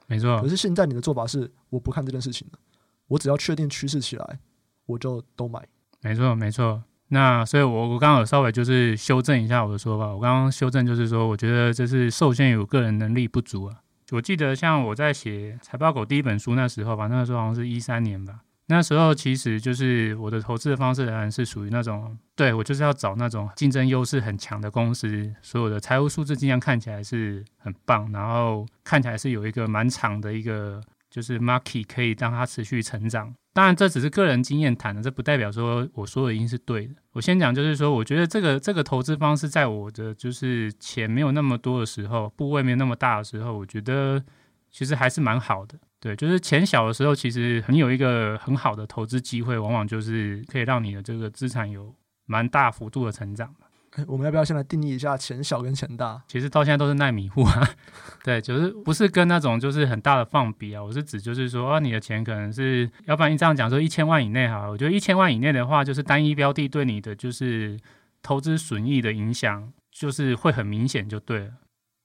[0.07, 0.41] 没错。
[0.41, 2.59] 可是现在你的做法是，我不看这件事情了，
[3.07, 4.39] 我只要确定趋势起来，
[4.87, 5.63] 我就都买。
[6.01, 6.83] 没错，没错。
[7.09, 10.07] 那所以我，我我刚刚有稍微就是修正一下我的说法。
[10.07, 13.75] 我刚刚修正就是说，我觉得这是受限于我个人能力不足啊。
[14.09, 18.41] 我记得像我在写财报狗第一本书那时候吧，那个时候好像是一三年吧。
[18.67, 33.33] 那时候其实就是我的投资的方式，仍然是属于那种，对，我就是要找那种竞争优势很强的公司，所有的财务数字尽量看起来是很棒，然后看起来是有一个蛮长的一个就是 market 可以让它持续成长。
[33.53, 36.93] 当然这只是个人经验谈的，这不代表说我说的一定是对的。
[37.11, 44.23] 我先讲就是说，我觉得这个这个投资方式在我的就是钱没有那么多的时候，部位没有那么大的时候，我觉得
[44.69, 45.77] 其实还是蛮好的。
[46.01, 51.93] 对，就是钱小的时候，其实很有一个很好的投资机会，往往就是可以让你的这个资产有
[52.25, 53.53] 蛮大幅度的成长。
[53.97, 56.19] 欸，我们要不要先来定义一下钱小跟钱大？
[56.27, 57.69] 其实到现在都是奈米户啊。
[58.25, 67.77] 对，就是不是跟那种就是很大的放比啊，我是指就是说，啊，你的钱可能是，要不然你这样讲说一千万以内哈，我觉得一千万以内的话，就是单一标的对你的就是
[68.23, 71.51] 投资损益的影响，就是会很明显就对了。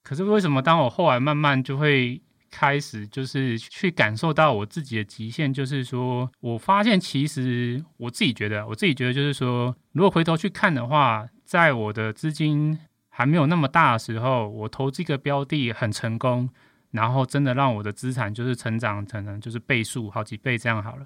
[0.03, 2.21] 可是为什么当我后来慢慢就会。
[2.59, 12.79] 开始就是去感受到我自己的极限，就是说我发现其实我自己觉得，我自己觉得就是说，如果回头去看的话，在我的资金
[13.11, 16.49] 还没有那么大的时候，我投这个标的很成功，
[16.93, 21.05] 然后真的让我的资产就是成长，可能就是倍数好几倍这样好了。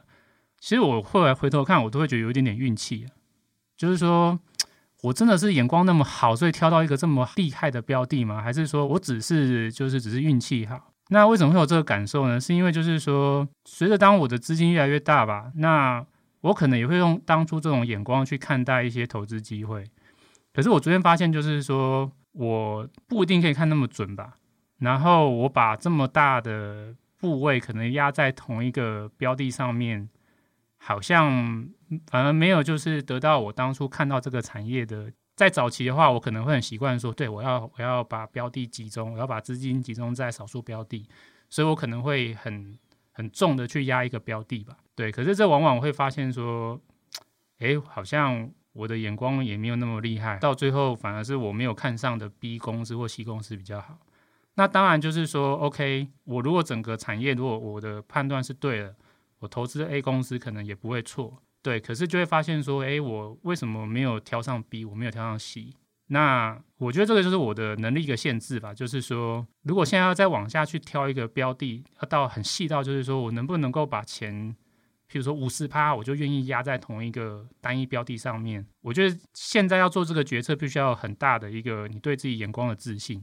[0.60, 3.06] 其实我后来回头看，我都会觉得有一点点运气，
[3.76, 4.38] 就是说
[5.02, 8.40] 我真的是眼光那么好，所以挑到一个这么厉害的标的吗？
[8.40, 10.89] 还是说我只是就是只是运气好？
[11.12, 12.40] 那为什么会有这个感受呢？
[12.40, 16.06] 是因为就是说，随着当我的资金越来越大吧，那
[16.42, 19.84] 我可能也会用当初这种眼光去看待一些投资机会。
[20.54, 24.34] 可是我昨天发现，就是说我不一定可以看那么准吧。
[24.78, 30.08] 然后我把这么大的部位可能压在同一个标的上面，
[30.78, 31.68] 好像
[32.06, 35.12] 反而没有就是得到我当初看到这个产业的。
[35.40, 41.08] 在早期的话，我可能会很习惯说，对，我要我要把标的集中，我要把资金集中在少数标的，
[41.48, 42.78] 所以我可能会很
[43.10, 44.76] 很重的去压一个标的吧。
[44.94, 46.78] 对，可是这往往会发现说，
[47.60, 53.98] 诶，好像我的眼光也没有那么厉害，到最后反而是我没有看上的 B 公司或 C 公司比较好。
[54.56, 58.94] 那当然就是说，OK，我如果整个产业如果我的判断是对的，
[59.38, 61.38] 我投资 A 公司可能也不会错。
[61.62, 65.74] 对，可是就会发现说，哎，我为什么没有挑上 B，我没有挑上 C？
[66.06, 68.72] 那我觉得这个就是我的能力一个限制吧。
[68.72, 74.56] 就是说，如果现在要再往下去挑一个标的，要到很细到，就是说我能不能够把钱，
[75.08, 78.66] 譬如说五十趴，我就愿意压在同一个单一标的上面。
[78.80, 83.22] 我觉得现在要做这个决策，必须要很大的一个你对自己眼光的自信。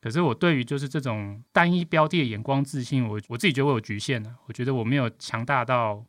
[0.00, 4.34] 可是我对于就是这种单一标的的眼光自信，我我自己觉得我有局限的。
[4.46, 6.06] 我觉得我没有强大到。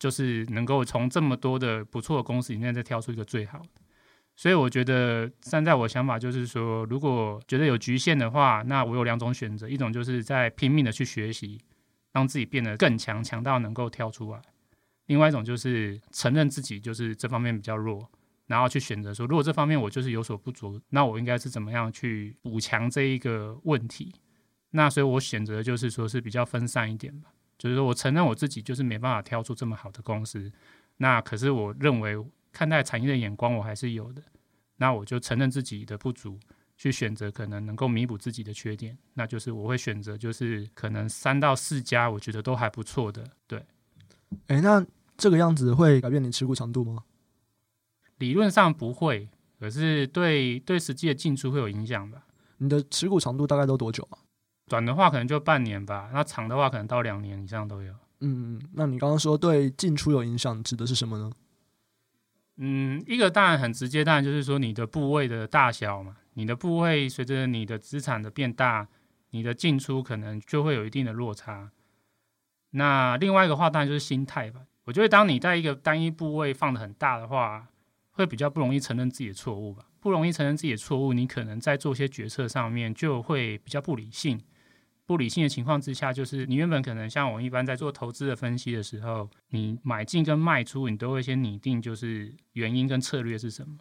[0.00, 3.68] 就是能够从这么多的不错的公司里面再挑出一个最好的，
[4.34, 11.60] 所以我觉得站在我想法就是说，如果觉得有局限的话，那我有两种选择，一种就是在拼命的去学习，
[12.12, 14.40] 让自己变得更强，强到能够挑出来；
[15.06, 18.10] 另外一种就是承认自己就是这方面比较弱，
[18.46, 24.14] 然后去选择说，如果这方面我就是有所不足，那我应该是怎么样去补强这一个问题？
[24.70, 27.30] 那所以我选择就是说是比较分散一点吧。
[27.60, 30.50] 就是说我承认我自己就是没办法挑出这么好的公司，
[30.96, 32.16] 那可是我认为
[32.50, 34.22] 看待产业的眼光我还是有的，
[34.78, 36.40] 那我就承认自己的不足，
[36.78, 43.62] 去选择可能能够弥补自己的缺点，那就是我会选择就是可能三到四家我觉得都还不错的，对。
[44.46, 44.82] 诶，那
[45.18, 47.04] 这个样子会改变你持股长度吗？
[48.16, 52.26] 理论上不会，可是对对实际的进出会有影响吧？
[52.56, 54.18] 你的持股长度大概都多久啊？
[54.70, 57.92] 短的话可能就半年吧，那长的话可能到两年以上都有。
[58.20, 61.32] 嗯嗯，那你刚刚说对进出有影响，指的是什么呢？
[62.58, 68.86] 嗯，一个当然很直接，当然就是说你的部位的大小嘛，你的部位随着你的资产的变大，
[69.30, 71.72] 你的进出可能就会有一定的落差。
[72.70, 74.60] 那另外一个话当然就是心态吧。
[74.84, 77.66] 我觉得当你在一个单一部位放的很大的话，
[78.12, 79.86] 会比较不容易承认自己的错误吧。
[79.98, 84.40] 不容易承认自己的错误，你可能在做些决策上面就会比较不理性。
[85.10, 93.76] 不理性的情况之下，就是你原本可能像我一般在做投资的分析的时候，你买进跟卖出，你都会先拟定就是原因跟策略是什么。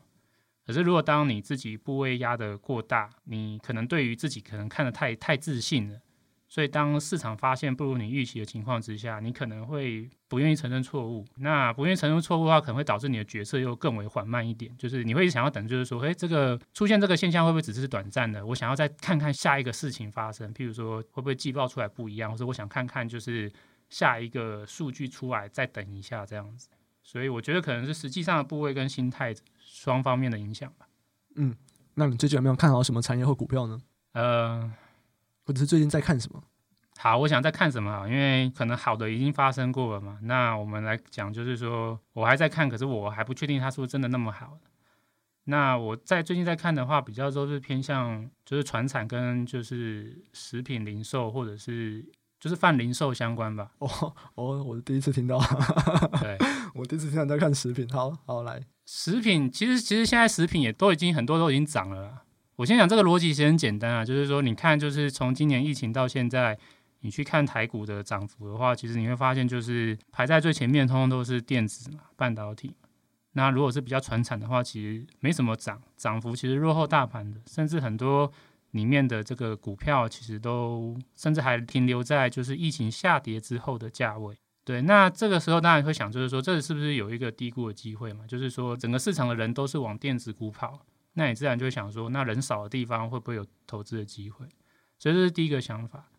[0.66, 6.00] 可是如果当你自己部位压得过大，你可能对于自己可能看得太太自信了。
[6.48, 11.26] 所以，当市场发现不如你预期的情况之下，你可能会不愿意承认错误。
[11.36, 14.74] 那不愿意承认错误的话，可能会导致你的决策又更为缓慢一点。
[14.78, 18.46] 就是你会想要等，就是说，诶，这个出现这个现象会不会只是短暂的？
[18.46, 23.52] 我想要再看看下一个事情发生，譬如说会不会季报出来不一样，或者我想看看就是
[23.90, 26.70] 下一个数据出来再等一下这样子。
[27.04, 30.88] 所以我觉得可能是实际上的部位跟心态双方面的影响吧。
[31.36, 31.56] 嗯，
[31.96, 33.82] 那你最近有没有看好什么产业或股票呢？
[34.14, 34.72] 呃。
[35.46, 36.44] 或者是最近在看什么？
[37.02, 38.06] 好，我想在看什么啊？
[38.06, 40.20] 因为可能好的已经发生过了嘛。
[40.24, 44.58] 那我们来讲，就是说我还在看，可是我还不确定它是不是真的那么好。
[45.46, 52.06] 那我在最近在看的话，比较都是偏向就是传产跟就是食品零售或者是
[52.38, 53.72] 就是泛零售相关吧。
[53.78, 55.40] 哦哦，我第一次听到，
[56.20, 56.38] 对，
[56.76, 57.88] 我第一次听到在看食品。
[57.88, 62.24] 好好来，食品其实其实现在食品也都已经很多都已经涨了啦。
[62.58, 66.60] 我先讲这个逻辑其实很简单啊，就是说你看，就是从今年疫情到现在，
[67.02, 72.76] 你去看台股的涨幅的话，其实你会发现就是排在最前面，通通都是电子嘛，半导体。
[73.34, 78.30] 那如果是比较传产的话，其实没什么涨，涨幅其实落后大盘的，甚至很多
[78.72, 84.36] 里面的这个股票其实都甚至还停留在就是疫情下跌之后的价位。
[84.66, 88.26] 对，那这个时候当然会想，就是说这是不是有一个低估的机会嘛？
[88.28, 94.46] 就是说整个市场的人都是往电子股跑，那你自然就会想说，那人少的地方会不会有投资的机会？
[94.98, 96.10] 所以这是第一个想法。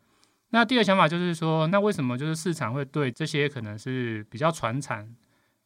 [0.50, 5.16] 那第二个想法就是说，那为什么就是市场会对这些可能是比较传产？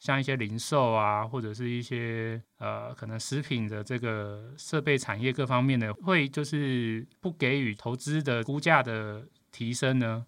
[0.00, 10.26] 像一些零售啊，或者是一些呃，可能食品的这个设备产业各方面的，会就是不给予投资的估价的提升呢？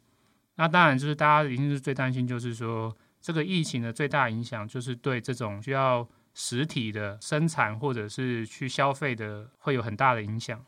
[0.54, 10.64] 那当然就是大家一定是最担心，就是说这个疫情的最大影响，就是对这种需要实体的生产或者是去消费的，会有很大的影响。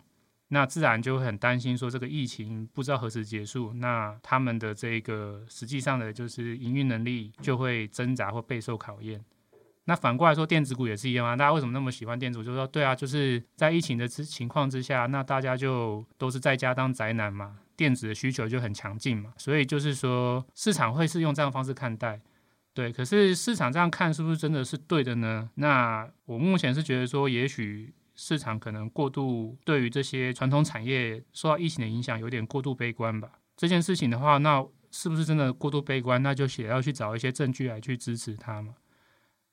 [0.51, 9.23] 那自然就会很担心，说这个疫情不知道何时结束，那他们的这个实际上的就是营运能力就会挣扎或备受考验。
[9.85, 11.37] 那反过来说，电子股也是一样啊。
[11.37, 12.45] 大家为什么那么喜欢电子股？
[12.45, 19.33] 就是说，对啊，就是在疫情的之情况之下，那大家就都是在家当宅男嘛，电子的需求就很强劲嘛。
[19.37, 22.21] 所以就是说，市场会是用这样的方式看待，
[22.73, 22.91] 对。
[22.91, 25.51] 可是市场这样看是不是真的是对的呢？
[25.57, 27.93] 那我目前是觉得说，也许。
[28.21, 33.31] 市场可能过度对于这些传统产业受到疫情的影响有点过度悲观吧。
[33.57, 36.21] 这件事情的话，那是不是真的过度悲观？
[36.21, 38.75] 那就也要去找一些证据来去支持它嘛。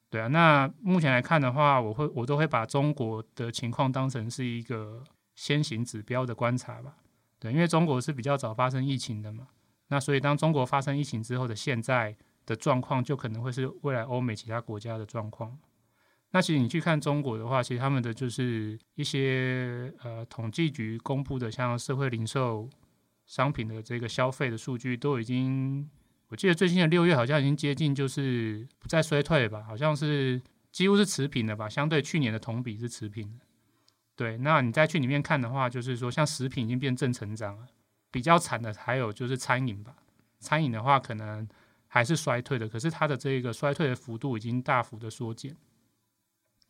[0.09, 5.03] 对啊，那目前来看的话，我会我都会把中国的情况当成是一个
[5.35, 6.97] 先行指标的观察吧。
[7.37, 9.47] 对，因为中国是比较早发生疫情的嘛。
[9.89, 15.55] 那所以当中国发生疫情之后的现在的状况，就可能会是未来欧美其他国家的状况。
[16.35, 22.69] 那其实你去看中国的话，其实他们的就是一些呃统计局公布的，像社会零售
[23.25, 25.89] 商品的这个消费的数据，都已经，
[26.27, 30.41] 我记得最近的六月好像已经接近就是不再衰退了吧，好像是
[30.73, 33.45] 几乎是持平的吧，相对去年的同比是持平的。
[34.17, 37.65] 对，那你再去里面看的话，就是说像食品已经变正成长了，
[38.11, 39.95] 比较惨的还有就是餐饮吧，
[40.39, 41.47] 餐饮的话可能
[41.87, 45.55] 还是衰退的，可是它的这个衰退的幅度已经大幅的缩减。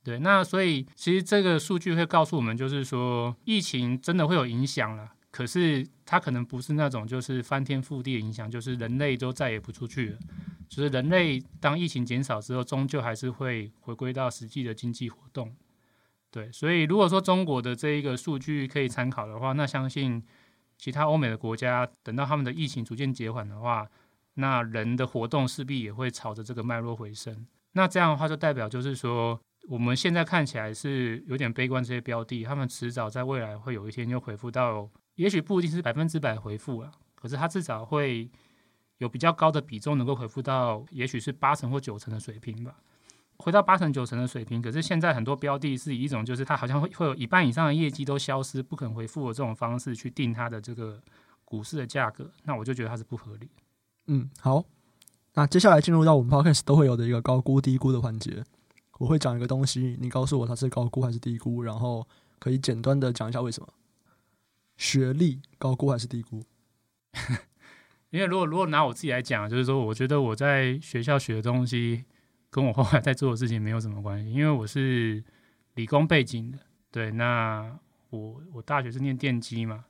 [0.06, 10.20] 对，那所以其实这个数据会告诉我们，就是说疫情真的会有影响了，可是它可能不是那种就是翻天覆地的影响，就是人类都再也不出去了，
[10.70, 15.52] 就是人类当疫情减少之后，终究还是会回归到实际的经济活动。
[16.30, 20.22] 对，所以如果说中国的这一个数据可以参考的话，那相信
[20.78, 23.88] 其他欧美的国家等到他们的疫情逐渐减缓的话，
[24.36, 27.48] 那人的活动势必也会朝着这个脉络回升。
[27.72, 29.42] 那这样的话就代表就是说。
[29.68, 38.30] 我们现在看起来是有点悲观，这些标的，他们迟早在未来会有一天又恢复到，也许不一定是百分之百恢复了，可是它至少会
[39.00, 42.76] 有比较高的比重能够恢复到，也许是八成或九成的水平吧。
[43.38, 51.02] 回到八成九成的水平，可是现在很多标的是以一种就是它好像会会有一半以上的业绩都消失，不肯恢复的这种方式去定它的这个
[51.44, 53.50] 股市的价格，那我就觉得它是不合理。
[54.08, 54.64] 嗯，好，
[55.34, 58.44] 那接下来进入到我们 Podcast 都会有的一个高估低估的环节。
[59.00, 62.08] 我会讲一个东西，你告诉我它是高估还是低估，然后
[62.40, 63.68] 可以简单的讲一下为什么。
[64.78, 66.44] 学历高估还是低估？
[68.12, 72.06] 因为如果如果拿我自己来讲，就是说，我觉得我在学校学的东西
[72.50, 75.24] 跟我后来在做的事情没有什么关系，因为我是
[75.74, 76.60] 理工背景的。
[76.92, 77.78] 对，那
[78.10, 79.86] 我我大学是念电机嘛，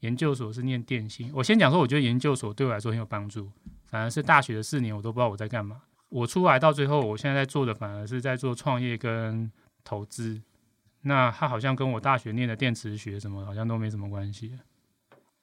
[0.00, 1.30] 研究所是念电信。
[1.34, 3.50] 我先讲说，我觉得研究所对我来说很有帮助，
[3.86, 5.82] 反而是大学的四年我都不知道我在干嘛。
[6.12, 9.50] 我出来到最后，我现在在做的反而是在做创业跟
[9.82, 10.42] 投资。
[11.00, 14.58] 那他好像跟我大学念的电磁学什么好像都没什么关系。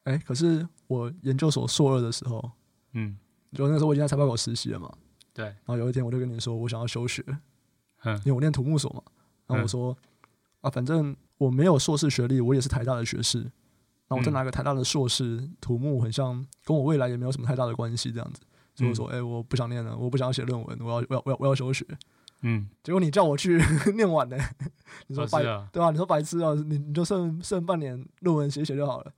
[0.03, 2.51] 哎、欸，可是我研究所硕二的时候，
[2.93, 3.17] 嗯，
[3.51, 4.89] 就那时候我已经在财报狗实习了嘛。
[5.33, 5.45] 对。
[5.45, 7.25] 然后有一天我就跟你说，我想要休学，
[8.03, 9.01] 嗯，因为我念土木所嘛。
[9.47, 9.97] 然后我说，嗯、
[10.61, 13.41] 啊，反正我没有硕士学历，我也是台大的学士。
[13.41, 18.41] 然后我再拿个台大的硕士，嗯、土木很像，跟我未来也没有什么太大的关系，这样子。
[18.79, 21.85] 所以我说，哎、欸，我不想念了，我不想写论文，我要，我要，我要，我要休学。
[22.43, 23.61] 嗯，结果你叫我去
[23.95, 24.37] 念完呢，
[25.07, 25.91] 你说白、哦啊、对吧、啊？
[25.91, 29.11] 你说白痴啊，你你就剩剩半年论文写写就好了。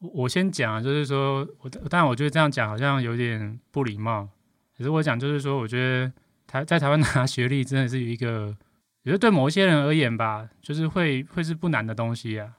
[0.00, 4.28] 我我先讲，就是说我，但我觉得这样讲好像有点不礼貌。
[4.76, 6.12] 可是我讲就是说，我觉得
[6.46, 8.56] 台在台湾拿学历真的是一个，
[9.04, 12.56] 觉得对某一些人而言吧，就是会会是不难的东西啊。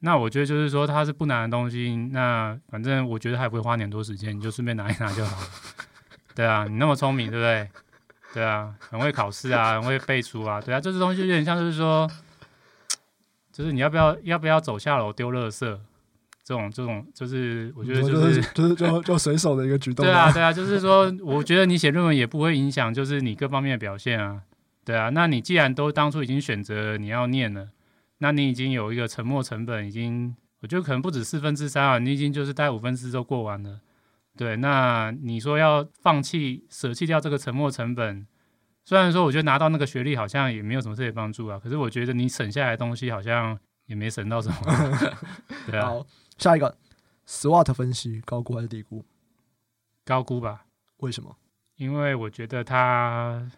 [0.00, 5.46] 那我觉得就是说，它是不难的东西，那反正我觉得还不会花你很多时间，你就顺便拿一拿就好了。
[6.34, 7.70] 对啊，你那么聪明，对不对？
[8.34, 12.06] 对啊，很会考试啊，很会背书啊，对啊，这些东西有点像就是说，
[13.50, 15.60] 就是你要不要要不要走下楼丢垃圾，
[16.44, 20.04] 这种这种就是我觉得就是就是就就随手的一个举动。
[20.04, 24.42] 对啊对啊，就是说，我觉得你写论文也不会影响，就是你各方面的表现啊。
[24.84, 27.68] 对啊，那你既然都当初已经选择你要念了，
[28.18, 33.80] 那你已经有一个沉没成本，已经我觉得可能不止四分之三啊，你已经就是大概五分之都过完了。
[34.36, 38.26] 对，那你说要放弃、舍弃掉这个沉没成本，
[38.84, 44.56] 虽然说我觉得拿到那个学历好像也没有什么特别帮助啊，可是我觉得你省下来的东西好像也没省到什么。
[45.70, 45.86] 对啊。
[45.86, 46.06] 好，
[46.38, 46.76] 下一个
[47.26, 49.04] ，SWOT 分析高估还是低估？
[50.04, 50.66] 高估吧。
[50.98, 51.36] 为什么？
[51.76, 53.50] 因为我觉得它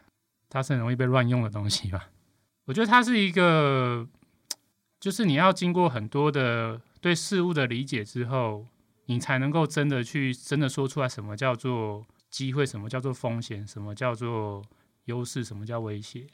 [0.49, 2.09] 它是很容易被乱用的东西吧。
[2.65, 4.07] 我觉得它是一个，
[5.01, 8.67] 就是你要经过很多的对事物的理解之后。
[9.11, 14.63] 你才能够真的去真的说出来，什么叫做机会，什么叫做风险，什么叫做
[15.07, 16.27] 优势，什么叫威胁。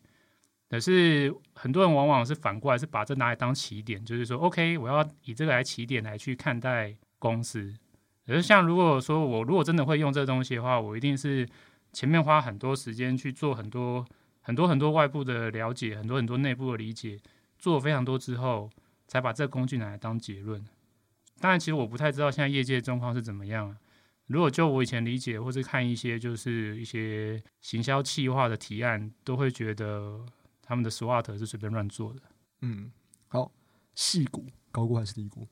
[0.68, 7.72] 可是很多人往往是反过来，是把这拿来当起点，就是说，OK，我要以这个来起点来去看待公司。
[8.26, 11.48] 可是像如果说我如果真的会用这东西的话，我一定是
[11.92, 14.04] 前面花很多时间去做很多
[14.40, 17.20] 很多很多外部的了解，很多很多内部的理解，
[17.64, 18.68] 做了非常多之后，
[19.06, 20.62] 才把这个工具拿来当结论。
[21.40, 23.78] 当然，其实我不太知道现在业界状况是怎么样啊。
[24.26, 30.22] 如果就我以前理解，或是看一些就是一些行销企划的提案，都会觉得
[30.60, 32.20] 他们的 SWOT 是随便乱做的。
[32.60, 32.92] 嗯，
[33.28, 33.50] 好，
[33.94, 35.48] 细股高估还是低估？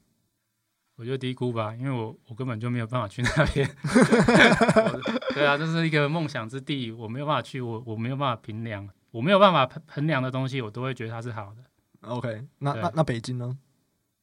[0.97, 3.67] 我觉得低估吧，因为我我根本就没有办法去那边。
[5.33, 11.65] 对啊，这是一个梦想之地，我没有办法去，我我没有办法评量，我没有办法衡量的东西，我都会觉得它是好的。
[12.03, 13.59] OK，那那那北京呢？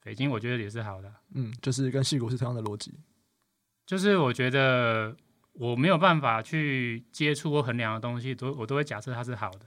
[0.02, 2.98] 北京我觉得也是好的，嗯，就是跟戏骨是同样的逻辑，
[3.86, 5.16] 就是我觉得
[5.54, 9.66] 我没有办法去接触或衡量的东西，都我都会假设它是好的。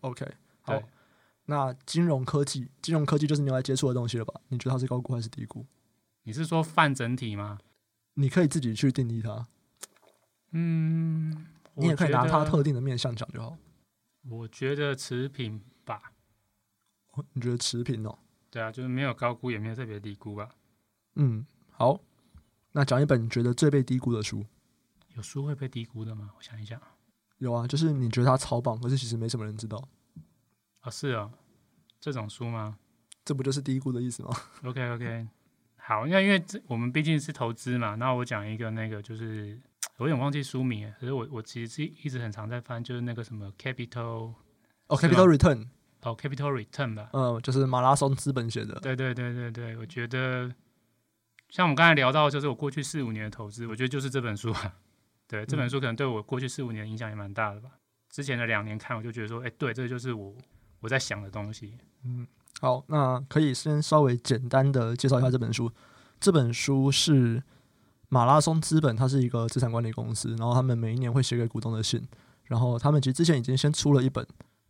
[0.00, 0.26] OK，
[0.62, 0.82] 好，
[1.44, 4.40] 那金融科技，金融科技就是你来接触的东西了吧？
[4.48, 5.64] 你觉得它是高估还是低估？
[6.22, 7.58] 你是说泛整体吗？
[8.14, 9.46] 你可以自己去定义它。
[10.52, 13.56] 嗯，你也可以拿它特定的面向讲就好。
[14.28, 15.66] 我觉得持平吧。
[17.32, 18.18] 你觉得持平哦？
[18.50, 20.48] 对啊，就是没有高估，也没有特别低估吧。
[21.16, 22.00] 嗯，好，
[22.72, 24.44] 那讲一本你觉得最被低估的书。
[25.16, 26.30] 有书会被低估的吗？
[26.36, 26.80] 我想一想。
[27.38, 29.76] 有啊，就是你觉得它超棒，可是其实没什么人知道。
[30.80, 31.32] 啊、哦，是啊、哦，
[32.00, 32.78] 这种书吗？
[33.24, 34.30] 这不就是低估的意思吗
[34.62, 35.28] ？OK OK，
[35.76, 39.60] 好，因为因为这我们毕竟是投资嘛，那我讲一个那个就是
[39.96, 44.34] 我有点忘记书名，可是我我其实是一直很常在翻，就是那个什么 Capital，哦、
[44.88, 45.68] oh，Capital Return。
[46.04, 48.78] 哦，Capital Return 吧，嗯，就是马拉松资本写的。
[48.80, 50.52] 对对对对对，我觉得
[51.48, 54.74] 像我们刚才聊到，就是我过去四五年的投资，我觉得就是这本书啊。
[55.26, 57.70] 对，这本书可能对我过去四五年影响也蛮大的吧。
[58.10, 60.34] 之前的两年看，我就觉得说，哎，对，这个就是我
[60.80, 61.78] 我在想的东西。
[62.04, 62.26] 嗯，
[62.60, 65.72] 好，那可以先稍微简单的介绍一下这本书。
[66.20, 67.42] 这本书是
[68.10, 72.06] 马拉松资本，它是一个资产管理公司，然后他们每一年会写给股东的信，
[72.44, 74.26] 然后他们其实之前已经先出了一本。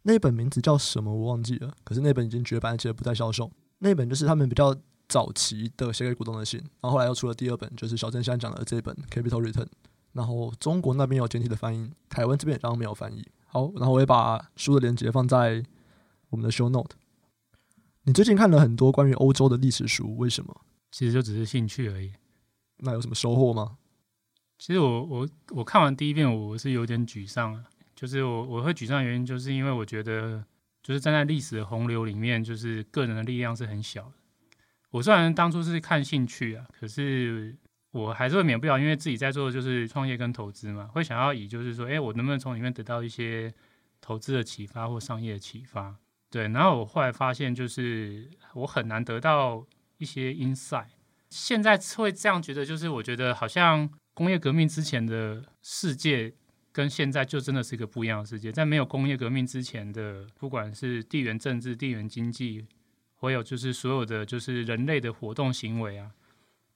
[0.06, 1.12] 那本名字叫什么？
[1.12, 1.74] 我忘记了。
[1.82, 3.50] 可是那本已经绝版，而且不再销售。
[3.78, 4.74] 那本就是他们比较
[5.08, 6.60] 早期的写给股东的信。
[6.60, 9.64] 然后后来又出了第二本，就是小郑现在讲的这本《Capital Return》。
[10.12, 13.26] 然后中国那边有简体的翻译，台湾这边也刚刚没有翻译。
[13.46, 15.64] 好，然后我也把书的链接放在
[16.30, 16.96] 我们的 Show Note。
[18.02, 20.60] 你最近看了很多关于欧洲的历史书，为什么？
[20.90, 22.12] 其实就只是兴趣而已。
[22.78, 23.78] 那有什么收获吗？
[24.58, 27.64] 其实我我我看完第一遍，我是有点沮丧啊。
[27.94, 30.44] 就是我我会沮丧的原因，就是因为我觉得，
[30.82, 34.12] 就是站在历史的洪流里面，就是个人的力量是很小的。
[34.90, 37.56] 我虽然当初是看兴趣啊，可是
[37.92, 43.52] 我还是会免不了，因为自己在做的就是创业跟投资嘛，会想要以就是说，哎，我能不能从里面得到一些
[44.00, 45.96] 投资的启发或商业的启发？
[46.30, 49.64] 对，然后我后来发现，就是我很难得到
[49.98, 50.86] 一些 insight。
[51.30, 56.34] 现在会这样觉得，就是我觉得好像工业革命之前的世界。
[56.74, 58.50] 跟现在就真的是一个不一样的世界。
[58.50, 62.66] 在没有工业革命之前的，不管是地缘政治、地缘经济，
[63.14, 66.10] 还有就是所有的就是人类的活动行为啊，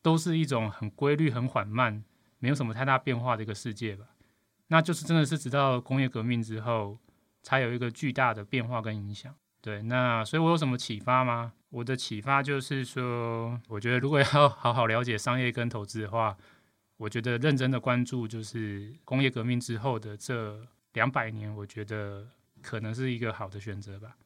[0.01, 2.05] 都是一种很规律、很缓慢，
[2.39, 4.05] 没有什么太大变化的一个世界吧。
[4.69, 6.97] 那就是真的是直到工业革命之后，
[7.43, 9.35] 才有一个巨大的变化跟影响。
[9.61, 11.53] 对，那所以我有什么启发吗？
[11.71, 16.37] 我的启发就是说，我觉得如果要好好了解商业跟投资的话，
[16.99, 20.61] 我觉得认真的关注就是工业革命之后的这
[20.93, 22.27] 两百年，我觉得
[22.61, 24.17] 可能是一个好的选择吧。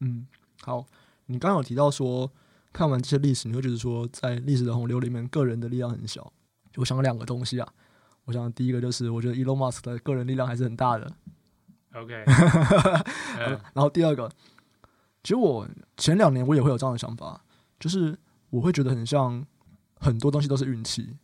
[0.00, 0.26] 嗯，
[0.62, 0.84] 好，
[1.26, 2.30] 你刚刚有提到说，
[2.72, 6.32] 看完这些历史，你会觉得说，在历史的洪流里面，个人的力量很小。
[6.76, 7.68] 我想两个东西啊，
[8.24, 11.12] 我想第一个就是，我觉得 Elon Musk 的个人力量还是很大的。
[11.92, 12.24] OK，
[13.74, 14.30] 然后第二个，
[15.22, 17.42] 其实我前两年我也会有这样的想法，
[17.78, 19.44] 就是我会觉得很像
[20.00, 21.14] 很多东西都是运气。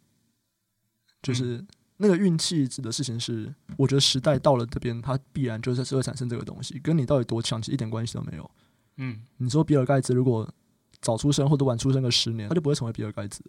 [1.22, 1.64] 就是
[1.98, 8.50] 那个运气指的事情是，我觉得时代到了这边，它必然就是会产生这个东西，跟你到底多强其实一点关系都没有。
[8.96, 10.52] 嗯，你说比尔盖茨如果
[11.00, 13.42] 早出生或者晚出生个十年，他就不会成为比尔盖茨。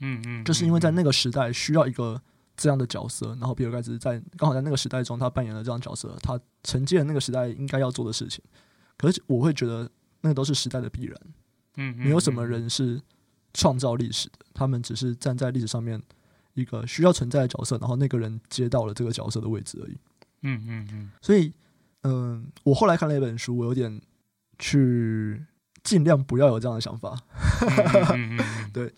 [0.00, 2.20] 嗯嗯，就是因为在那个时代需要一个
[2.56, 8.42] 这样的角色，然后比尔盖茨在刚好在那个时代中，他扮演了这样的角色，他承接了那个时代应该要做的事情。
[8.96, 9.90] 可是我会觉得
[10.22, 11.20] 那个都是时代的必然。
[11.76, 13.00] 嗯，没有什么人是
[13.52, 16.02] 创造历史的，他们只是站在历史上面。
[16.54, 19.98] 一个需要存在的角色，然后那个人接到了这个角色的位置而已。
[20.42, 21.10] 嗯嗯嗯。
[21.20, 21.52] 所以，
[22.02, 24.00] 嗯，我后来看了一本书，我有点
[24.58, 25.44] 去
[25.82, 27.18] 尽量不要有这样的想法。
[28.14, 28.92] 嗯嗯、 对，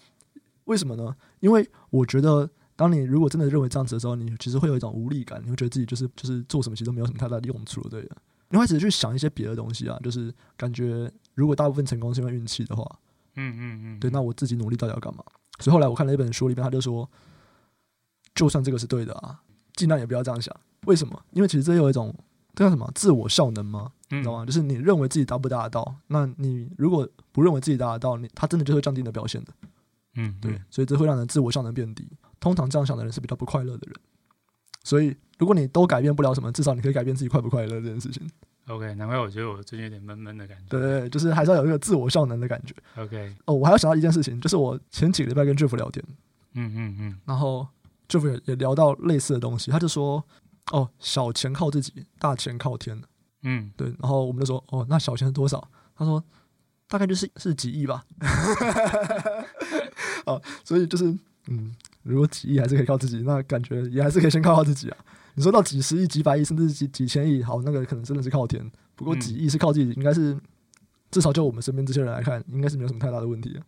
[0.64, 1.16] 为什么呢？
[1.40, 8.16] 因为我觉得，当你如果真的认为这样子的时候，你其实会有一种无力感，你会觉得自己就是就是做什么其实都没有什么太大的用处了，对的。
[8.50, 12.84] 你会开始去想一些别的东西啊，就是感觉如果大部分成功是因为运气的话，
[13.36, 15.24] 嗯嗯嗯，对，那我自己努力到底要干嘛？
[15.58, 17.08] 所以后来我看了一本书，里面他就说。
[18.36, 19.40] 就算这个是对的啊，
[19.74, 20.54] 尽量也不要这样想。
[20.86, 21.20] 为什么？
[21.32, 22.14] 因为其实这有一种
[22.54, 23.90] 这叫什么自我效能吗？
[24.10, 24.46] 你知道吗？
[24.46, 29.52] 就是你认为自己达不达得到，那你如果不认为自己达得到，你他真的就会降低你的表现的。
[30.14, 32.08] 嗯，对，所以这会让人自我效能变低。
[32.38, 33.96] 通常这样想的人是比较不快乐的人。
[34.84, 38.22] 所以如果你都改变不了什么，至少你可以改变自己快不快乐这件事情。
[38.68, 40.64] OK，难怪我觉得我最近有点闷闷的感觉。
[40.68, 42.74] 对对对，就是还是要有一个自我效能的感觉。
[42.96, 46.04] OK，哦，我还要想到一件事情，就是我前几个礼拜跟 Jeff 聊天，
[46.54, 47.66] 嗯嗯嗯，然后。
[48.08, 50.22] 就也也聊到类似的东西，他就说
[50.72, 53.02] ：“哦，小钱靠自己，大钱靠天。”
[53.42, 53.88] 嗯，对。
[54.00, 56.22] 然后我们就说：“哦，那小钱是多少？”他说
[56.88, 58.04] ：“大概就是是几亿吧。
[60.26, 61.04] ”哦，所以就是
[61.48, 64.96] 嗯，如果几亿还是可以靠自己，那感觉也还是可以先靠靠自己啊。
[65.34, 68.70] 你说到几十亿、几百亿，甚至几几千亿，好，那个可能真的是靠天。
[68.94, 70.36] 不过几亿是靠自己，应该是
[71.10, 73.60] 至少就我们身边这些人来看，应该是没有什么太大的问题。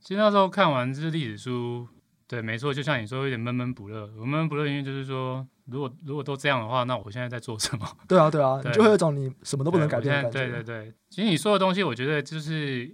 [0.00, 1.88] 其实那时候看完这历史书。
[2.34, 4.10] 对，没错，就像你说，有点闷闷不乐。
[4.18, 7.86] 我闷闷不乐因为就是说，如果如果都这样的话，那我现在在做什么？
[8.08, 10.38] 对啊，对啊，对你就会有种你什么都不能改变的感觉。
[10.40, 12.92] 对对对，其实你说的东西，我觉得就是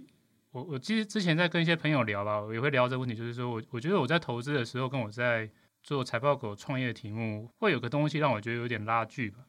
[0.51, 5.49] 我我其实之前在跟一些朋友聊吧，我也会聊这个问题，就是说我我觉得我在投资的时候，跟我在
[5.81, 9.39] 做财报狗创业的题目，会有个东西让我觉得有点拉锯吧。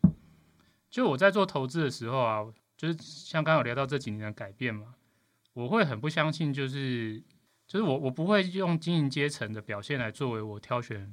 [0.89, 2.47] 就我在做投资的时候啊，
[2.79, 4.95] 就是像刚刚有聊到这几年的改变嘛，
[5.53, 7.23] 我会很不相信，就是。
[7.73, 11.11] 就是我，我不会用经营阶层的表现来作为我挑选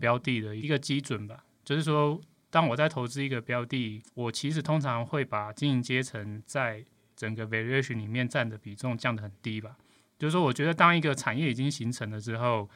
[0.00, 1.44] 标的的一个基准吧。
[1.62, 6.82] 就是说，当我在投资一个标的，我其实通常会把经营阶层在
[7.14, 9.76] 整个 valuation 里面占的比重降得很低吧。
[10.18, 12.66] 就是说，我觉得当一个产业已经形成了之后，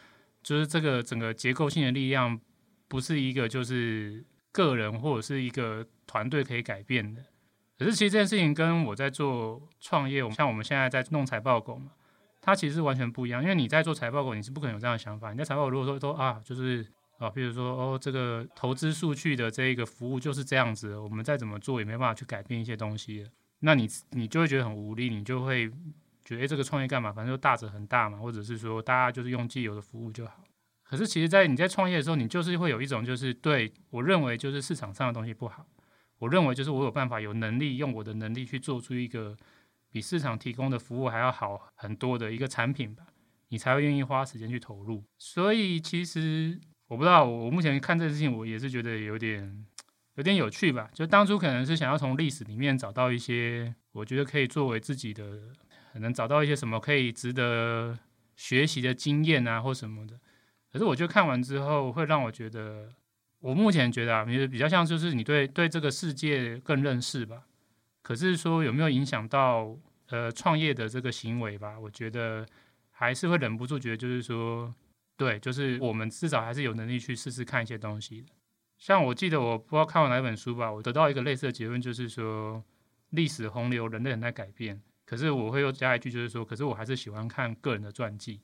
[0.42, 2.38] 就是这个整个结构性的力量
[2.86, 7.24] 不是一个就是个人或者是一个团队可以改变的。
[7.78, 11.92] 可是其实这件事情跟我在做创业，像我们现在在弄财报狗嘛。
[12.44, 15.30] 它其实是完全不一样，因为你在做财报狗，你是不可能有这样的想法。
[15.30, 16.84] 你在财报如果说都啊，就是
[17.18, 23.24] 啊，比如说哦，这个投资数据的这一个服务就是这样子，我们再怎么做也没办法去改变一些东西，
[23.60, 25.70] 那你你就会觉得很无力，你就会
[26.24, 27.12] 觉得诶，这个创业干嘛？
[27.12, 30.42] 反正就大者很大嘛，或者是说大家就是用既有的服务就好。
[30.82, 35.64] 可是其实，在你在创业的时候，你就是会有一种就是对我认为就是市场上的东西不好，
[36.18, 39.36] 我认为就是我有办法有能力用我的能力去做出一个。
[39.92, 43.04] 比市场提供的服务还要好很多的一个产品吧，
[43.48, 45.04] 你才会愿意花时间去投入。
[45.18, 49.66] 所以其实我不知道，我目前看这件事情，我也是觉得有点
[50.14, 50.90] 有点有趣吧。
[50.94, 55.38] 就当初可能是想要从历史里面找到一些，我觉得可以作为自己的，
[55.92, 57.98] 可能找到一些什么可以值得
[58.34, 60.18] 学习的经验啊，或什么的。
[60.72, 62.88] 可是我觉得看完之后，会让我觉得，
[63.40, 67.42] 我目前觉得啊，比较像就是你对对这个世界更认识吧。
[68.02, 69.76] 可是说有没有影响到
[70.08, 71.78] 呃创业的这个行为吧？
[71.78, 72.46] 我觉得
[72.90, 74.74] 还是会忍不住觉得，就是说，
[75.16, 78.28] 对，就是我们至少还是有能力去试试看一些东西的。
[78.78, 82.62] 像我记得我不知道看完哪本书吧，我得到一个类似的结论，就是说
[83.10, 84.82] 历史洪流，人类很在改变。
[85.04, 88.40] 可是我会又加一句，就是说，可是我还是喜欢看个人的传记。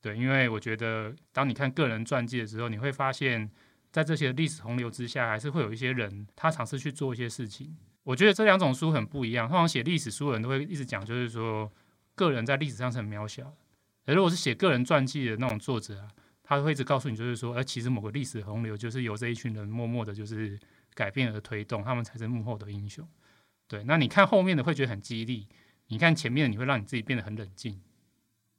[0.00, 3.48] 对，因为我觉得当你看个人传记的时候，你会发现
[3.92, 7.76] 在这些历史洪流之下，还是会有一些人他尝试去做一些事情。
[8.10, 9.48] 我觉得这两种书很不一样。
[9.48, 11.70] 通常写历史书的人都会一直讲，就是说
[12.16, 13.56] 个人在历史上是很渺小的。
[14.06, 16.08] 而如果是写个人传记的那种作者啊，
[16.42, 20.58] 他会一直告诉你，就是说，哎，其实某个历史洪流就是由这一群人默默的，就是
[20.92, 23.06] 改变而推动，他们才是幕后的英雄。
[23.68, 25.46] 对，那你看后面的会觉得很激励，
[25.86, 27.80] 你看前面的你会让你自己变得很冷静，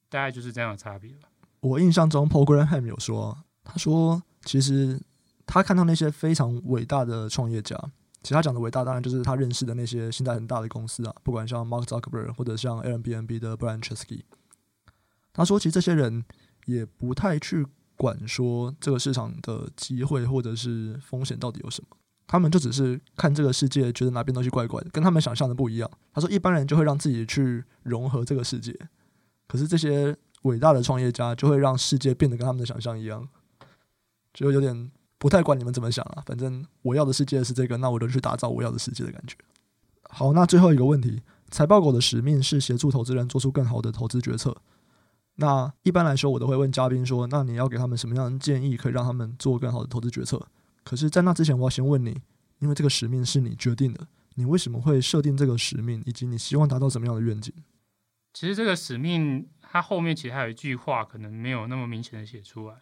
[0.08, 1.28] 大概就是这样的差别吧。
[1.60, 4.97] 我印象中，Paul Graham 有说，他说其实
[5.45, 7.78] 他看到那些非常伟大的创业家。
[8.24, 14.22] 其他讲的伟大，当然就是他认识的那些现在很大的公司啊，不管像 Mark Zuckerberg 或者像 Airbnb 的 Brian Chesky。
[15.34, 16.24] 他说，其实这些人
[16.65, 17.65] 也不太去
[17.95, 21.97] 管说这个市场的机会或者是风险到底有什么，
[22.28, 25.89] 他们就只是看这个世界，觉得哪边东西怪怪的，跟他们想象的不一样。
[26.13, 28.78] 他说，一般人就会让自己去融合这个世界，
[29.47, 33.28] 可是这些伟大的创业家就会让世界变得跟他们的想象一样，
[34.32, 34.91] 就有点。
[35.22, 39.36] 不太管你们怎么想啊，反正我要的世界是这个，那我就去打造我要的世界的感觉。
[40.09, 44.57] 好，那最后一个问题，财报狗的使命是协助投资人做出更好的投资决策。
[45.36, 50.43] 那一般来说，我都会问嘉宾说，那你要给他们什么样的建议，可以让他们做更好的投资决策？
[50.84, 52.19] 可是，在那之前，我要先问你，
[52.57, 57.53] 因为这个使命是你决定的，你为什么会设定这个使命，以及你希望达到什么样的愿景？
[58.34, 62.78] 其实这个使命，它后面其实还有一句话，可能没有那么明显的写出来。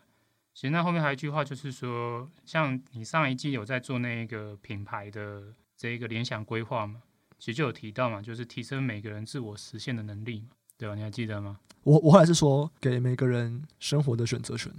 [0.59, 5.41] 其实那后面还有一句话，就是说，像你上一季有在做那个品牌的
[5.77, 7.01] 这一个联想规划嘛，
[7.37, 10.47] 其实就有提到嘛，就是提升每个人自我实现的能力嘛，
[10.77, 10.95] 对吧？
[10.95, 11.57] 你还记得吗？
[11.83, 14.69] 我我后来是说给每个人生活的选择权。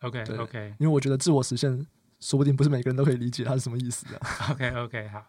[0.00, 1.86] OK OK，因为我觉得自我实现，
[2.20, 4.20] 说不定不是每个人都可以理解它是什么意思的。
[4.52, 5.24] OK OK，好，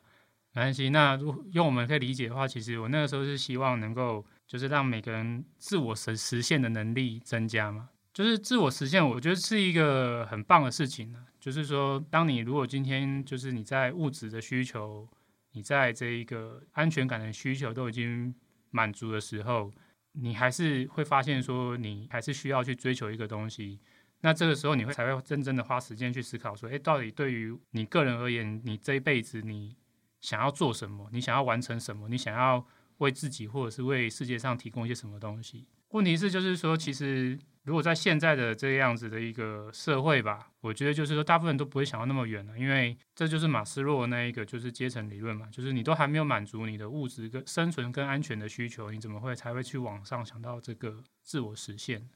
[0.52, 0.89] 没关系。
[0.89, 7.91] 那如用我们可以理解的话，其实我那个时候是希望能够，就是让每个人自我实实现的能力增加嘛。
[8.16, 11.26] 就是自我实现，我觉得是一个很棒的事情呢。
[11.38, 15.05] 就是说，当你如果今天就是你在物质的需求，
[15.51, 18.34] 你在这一个安全感的需求都已经
[18.72, 19.70] 满足的时候，
[20.13, 23.82] 你还是会发现说，你还是需要去追求一个东西。
[24.22, 29.76] 那这个时候，你会才会真正的花时间去思考说，诶，到底对于你个人而言，你这一辈子你
[30.22, 31.09] 想要做什么？
[31.11, 32.07] 你想要完成什么？
[32.07, 32.66] 你想要
[32.99, 35.68] 为自己或者是为世界上提供一些什么东西？
[35.89, 37.38] 问题是，就是说，其实。
[37.66, 52.07] 如果在现在的这样子的一个社会吧，我觉得就是说，大部分人都不会想到那么远了，因为这就是马斯洛那一个就是阶层理论嘛，就是你都还没有满足你的物质跟生存跟安全的需求，你怎么会才会去往上想到这个自我实现？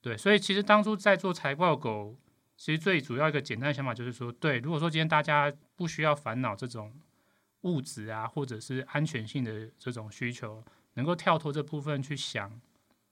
[0.00, 2.16] 对，所以其实当初在做财报狗，
[2.56, 6.94] 其实最主要一个简单的想法就是说，对，如果说今天大家不需要烦恼这种
[7.62, 10.62] 物质啊，或者是安全性的这种需求，
[10.94, 12.60] 能够跳脱这部分去想。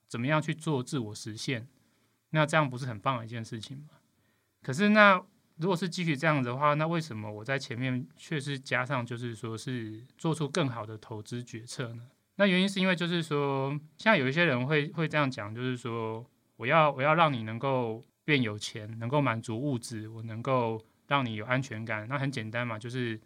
[0.09, 1.69] 怎么样去做自我实现？
[2.31, 3.91] 那这样不是很棒的一件事情吗？
[4.63, 5.23] 可是那
[5.57, 12.03] 如果是继续这样子的话，那为什么我在前面却是加上就是说是做出更好的投资决策呢？
[12.37, 16.25] 那原因是因为就是说，像有一些人会会这样讲，就是说
[16.57, 22.07] 我要我要让你能够变有钱，能够满足物质，我能够让你有安全感。
[22.09, 23.21] 那很简单嘛，就是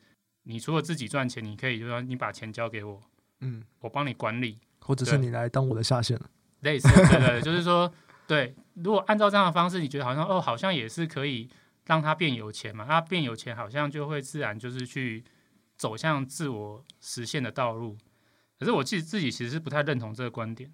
[0.44, 3.02] 你除了自己赚钱，你可以就是说你把钱交给我，
[3.40, 6.30] 嗯，我帮你管理，或者是你来当我的下线了。
[6.62, 7.92] 类似，对对，就是说，
[8.26, 11.48] 对，如果按照这样的方式，你觉得好像哦，好像也是可以
[11.86, 12.84] 让他变有钱嘛？
[12.84, 15.22] 他变有钱，好像就会自然就是去
[15.76, 17.96] 走向自我实现的道路。
[18.58, 20.72] 可是我自己自己其实是不太认同这个观点。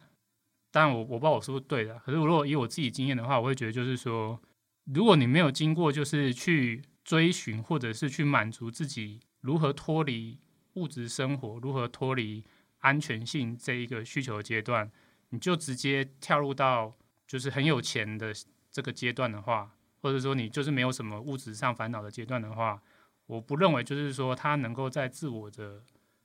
[0.70, 1.98] 当然，我我不知道我是不是对的。
[2.00, 4.38] 可是如果以我自己经验的话，我会觉得就是说，
[4.92, 10.38] 如果你没有经过就是去追寻或者是去满足自己如何脱离
[10.74, 12.44] 物质生活、如何脱离
[12.80, 14.90] 安全性这一个需求阶段。
[15.30, 18.32] 你就直接跳入到就是很有钱的
[18.70, 19.70] 这个阶段的话，
[20.00, 22.80] 或者说你就是没有什么物质上烦恼的阶段的话，
[23.26, 25.82] 我不认为就是说他能够在自我的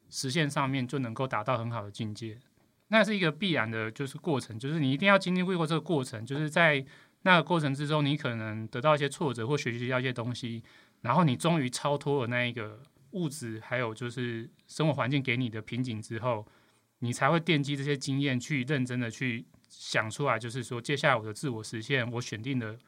[0.09, 2.39] 实现上面就能够达到很好的境界。
[2.87, 6.85] 那是一个必然的，就是过程，就是你一定要经历过这个过程，就是在
[7.23, 10.63] 那个过程之中，你可能得到一些挫折或学习到一些东西，
[11.01, 12.81] 然后你终于超脱了那一个
[13.11, 16.47] 物质还有就是生活环境给你的瓶颈之后。
[17.03, 22.79] 你才会奠基这些经验，去认真的去想出来，就是说，接下来我的自我实现，我选定的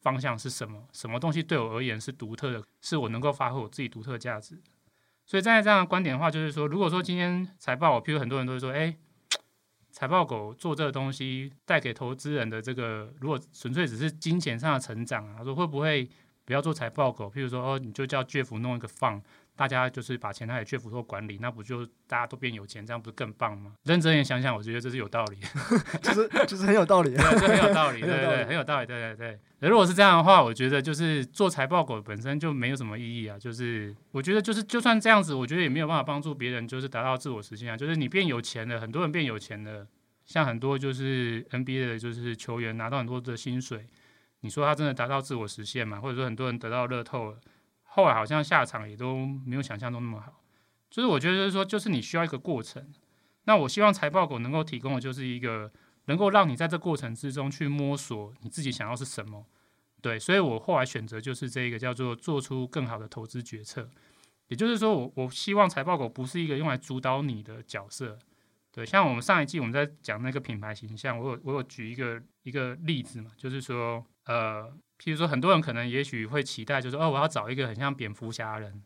[0.00, 0.88] 方向是什么？
[0.90, 4.58] 什么东西对我而言是独特的，是我能够发挥我自己独特价值。
[5.26, 8.96] 所以站在这样的观点的话，就是说，如果说今天财报，我譬如很多人都会说，哎，
[9.90, 16.08] 财报狗做这个东西带给投资人的这个，如果纯粹只是金钱上的成长啊，说会不会
[16.46, 17.26] 不要做财报狗？
[17.30, 19.22] 譬如说，哦，你就叫 Jeff 弄一个放。
[19.58, 23.72] 大家就是把钱拿给 Jeff 做管理，那不就大家都变有钱，这样不是更棒吗？
[23.82, 25.38] 认真一点想想，我觉得这是有道理，
[26.00, 29.16] 就是就是很有道理， 对，就 很有道理，对对对，很有道理，对对
[29.60, 29.68] 对。
[29.68, 33.36] 如果是这样的话，我觉得就是做财报狗本身就没有什么意义啊。
[33.36, 37.76] 就是我觉得就是就算这样子，我觉得也没有办法帮助别人，就是达到自我实现啊。
[37.76, 39.84] 就是你变有钱了，很多人变有钱了，
[40.24, 43.84] 像很多就是 NBA 的，就是球员拿到很多的薪水，
[44.42, 46.00] 你说他真的达到自我实现吗？
[46.00, 47.38] 或者说很多人得到乐透了，
[47.98, 50.40] 后来好像下场也都没有想象中那么好。
[50.88, 52.94] 就是我觉得就是说，就是你需要一个过程。
[53.42, 55.68] 那我希望财报狗能够提供的就是一个
[56.04, 59.44] 能够让你在这过程之中去摸索你自己想要是什么。
[60.00, 63.90] 对，所以我后来选择就是这个叫做做出更好的投资决策。
[64.46, 68.16] 也就是说我，我我希望财报狗不是一个用来主导你的角色。
[68.70, 78.82] 对，像我们上一季我们在讲那个品牌形象，我有我有举一个一个例子嘛，就是说，呃，譬如说很多人可能也许会期待，就是哦，我要找一个很像蝙蝠侠的人。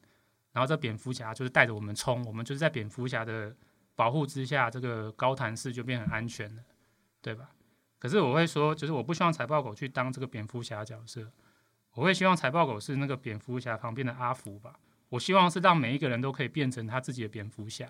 [0.53, 3.57] 然后这蝙蝠侠就是带着我们冲，我们就是在蝙蝠侠的
[3.95, 6.63] 保护之下，这个高谭市就变很安全了，
[7.23, 7.49] 对吧？
[7.99, 11.33] 可是我会说，就是我不希望财报狗去当这个蝙蝠侠角色，
[11.95, 14.79] 我会希望财报狗是那个蝙蝠侠旁边的阿福吧。
[15.09, 17.87] 我希望是让每一个人都可以变成他自己的蝙蝠侠，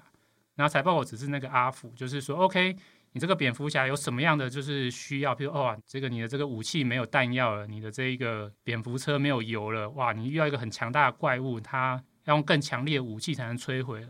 [0.54, 2.76] 然后财报狗只是那个阿福，就是说，OK，
[3.12, 5.34] 你这个蝙蝠侠有什么样的就是需要？
[5.34, 12.02] 譬如哦，这个你的这个武器没有弹药了，你的这一个蝙蝠车没有油了，哇，你遇到一个很强大的怪物，它。
[12.24, 14.08] 要用更强烈的武器才能摧毁了。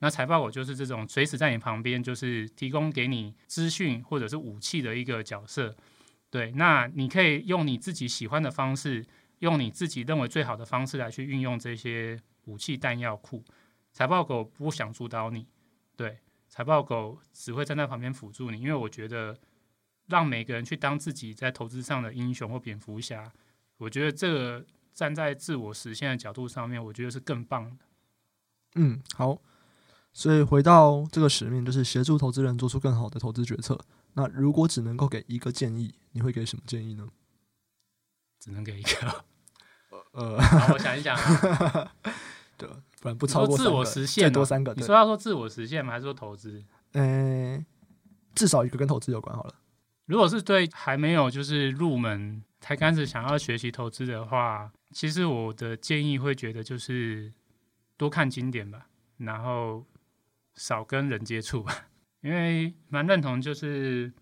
[0.00, 5.72] 那财报狗就是这种随时在你旁边，就是提供给你资讯或者是武器的一个角色。
[6.30, 9.06] 对，那你可以用你自己喜欢的方式，
[9.38, 13.40] 用你自己认为最好的方式来去运用这些武器弹药库。
[13.92, 15.46] 财报狗不想主导你，
[15.96, 16.18] 对，
[16.54, 18.60] 财报狗只会站在旁边辅助你。
[18.60, 19.36] 因为我觉得，
[20.06, 23.32] 让每个人去当自己在投资上的英雄或蝙蝠侠，
[23.78, 24.64] 我觉得这个。
[24.94, 27.84] 站在自我实现的角度上面，我觉得是更棒的。
[28.76, 29.36] 嗯，好。
[30.12, 33.76] 所以回到这个使命，就是协助投资人做出更好的投资决策。
[34.12, 37.08] 那如果只能够给一个建议，你会给什么建议呢？
[38.38, 39.24] 只能给一个。
[40.12, 40.36] 呃，
[40.72, 41.92] 我想一想啊。
[42.56, 42.70] 对，
[43.04, 44.72] 不然不超过自我实现，最多三个。
[44.72, 45.92] 你说要说自我实现吗？
[45.92, 46.64] 还是说投资？
[46.92, 47.66] 嗯、欸，
[48.34, 49.54] 至少一个跟投资有关好了。
[50.06, 54.72] 如果是对还没有就是入门才开始想要学习投资的话。
[54.92, 57.32] 其实我的建议会觉得就是
[57.96, 58.86] 多看经典吧，
[59.16, 59.84] 然后
[60.54, 61.88] 少跟人接触吧，
[62.22, 64.12] 因为蛮认同就是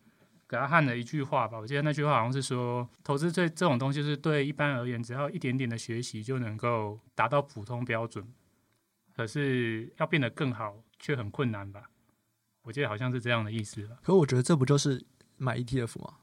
[0.46, 1.58] 格拉汉的一句话吧。
[1.58, 8.26] 我记得那句话好像是说，投资这这种东西是对一般而言，只要一点点的学习就能够达到普通标准，
[9.16, 11.90] 可是要变得更好却很困难吧。
[12.62, 13.96] 我记得好像是这样的意思吧。
[14.02, 15.04] 可我觉得这不就是
[15.36, 16.14] 买 ETF 吗？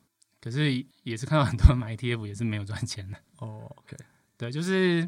[0.42, 3.18] 可是也是看到很多人买 ETF 也是没有赚钱的。
[3.40, 3.98] 哦，OK。
[4.38, 5.08] 对，就是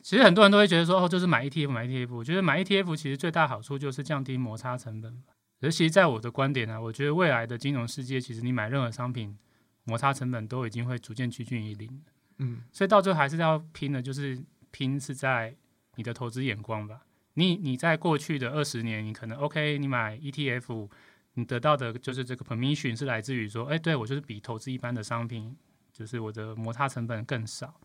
[0.00, 2.14] 其实很多人都会觉得说，哦，就是买 ETF，买 ETF。
[2.14, 5.22] 我觉得买 ETF 其实最大好处就是降低摩擦成本。
[5.60, 9.36] 而其实在我的观点呢、啊，我觉得未来的金融世界，其实你买任何商品，
[9.84, 12.02] 摩擦成本都已经会逐渐趋近于零。
[12.38, 15.54] 嗯，所以到最后还是要拼的，就是拼是在
[16.00, 17.02] 你的投资眼光吧。
[17.34, 20.88] 你你在过去的二十年，你可能 OK，你买 ETF，
[21.34, 25.54] 你得到的就是这个 permission 是来自于说，哎，对我就是比投资一般的商品，
[25.92, 27.78] 就是我的摩擦成本更少。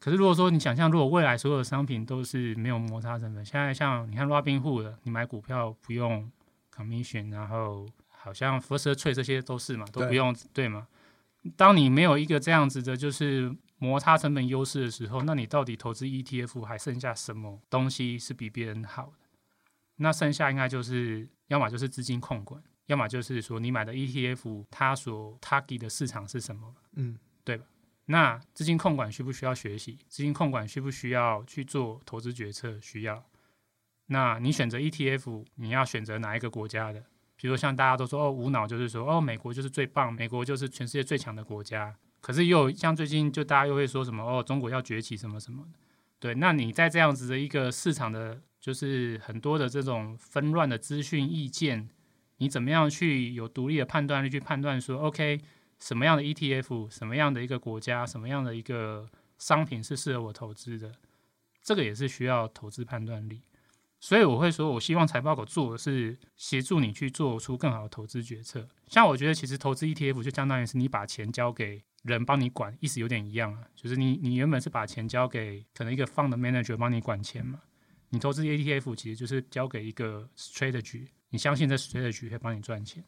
[0.00, 6.30] 可是如果说你想象，如果未来所有的商品都是没有摩擦成本，现在像你看 Robinhood，你买股票不用
[6.74, 10.88] commission，然后好像 First Trade 这些都是嘛，都不用对，对吗？
[11.56, 13.54] 当你没有一个这样子的，就是
[13.84, 19.12] 摩擦成本优势的时候，那你到底投资 ETF 还剩下什么东西是比别人好的？
[19.96, 26.74] 那剩下应该就是要么就是资金控管，要么就是说你买的 ETF 它所 target 的市场是什么？
[26.94, 27.66] 嗯，对吧？
[28.06, 29.98] 那资金控管需不需要学习？
[30.08, 32.80] 资金控管需不需要去做投资决策？
[32.80, 33.22] 需要。
[34.06, 37.00] 那你选择 ETF，你要选择哪一个国家的？
[37.36, 41.94] 比如说像大家都说哦，无脑就是说哦，美国就是最棒，美国就是全世界最强的国家。
[42.24, 45.78] 可是又像最近就大家又会说什么哦，中国要崛起什么什么的。
[46.18, 51.86] 对，那你在这样子的一个市场的，就是很多的这种纷乱的资讯意见，
[52.38, 55.38] 你怎么样去有独立的判断力去判断说 OK？
[55.78, 59.06] 什么样的 ETF，什么样的一个国家，什么样的一个
[59.36, 60.92] 商品是适合我投资的？
[61.62, 63.42] 这个也是需要投资判断力。
[64.00, 68.66] 所以我会说，我希望财报狗做的是协助你去做出更好的投资决策。
[68.88, 73.68] 像我觉得，其实投资 ETF 就相当于是你把钱交给人帮你管，意思有点一样啊。
[73.74, 77.60] 就是你你原本是把钱交给可能一个 fund manager 帮你管钱嘛，
[78.10, 83.04] 你投资 ETF 其实就是交给一个 strategy，你相信这 strategy 会帮你赚钱。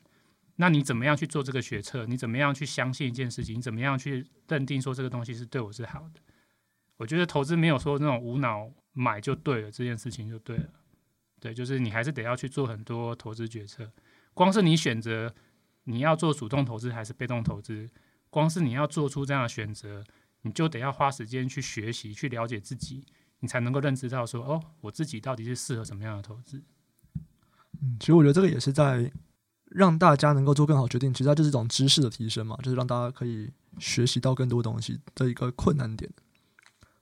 [0.56, 2.06] 那你怎么样去做这个决策？
[2.06, 3.56] 你怎么样去相信一件事情？
[3.56, 6.20] 你怎么样去认定说这个东西是对我是好的？
[6.96, 10.70] 我觉得投资没有说那种无脑买就对了，这件事情就对了。
[11.38, 13.92] 对，就是你还是得要去做很多投资决策。
[14.32, 15.34] 光是你选择
[15.84, 17.86] 你要做主动投资还是被动投资，
[18.30, 20.04] 光是你要做出这样的选择，
[20.42, 23.04] 你就得要花时间去学习、去了解自己，
[23.40, 26.62] 你才能够认知到说，哦，我自己到底是适合什么样的投资。
[27.82, 29.10] 嗯，其实我觉得这个也是在。
[29.68, 36.08] 让大家能够做更好决定，其实它就是一种知识的提升嘛，就是让大家可以学习到更多东西的一个困难点。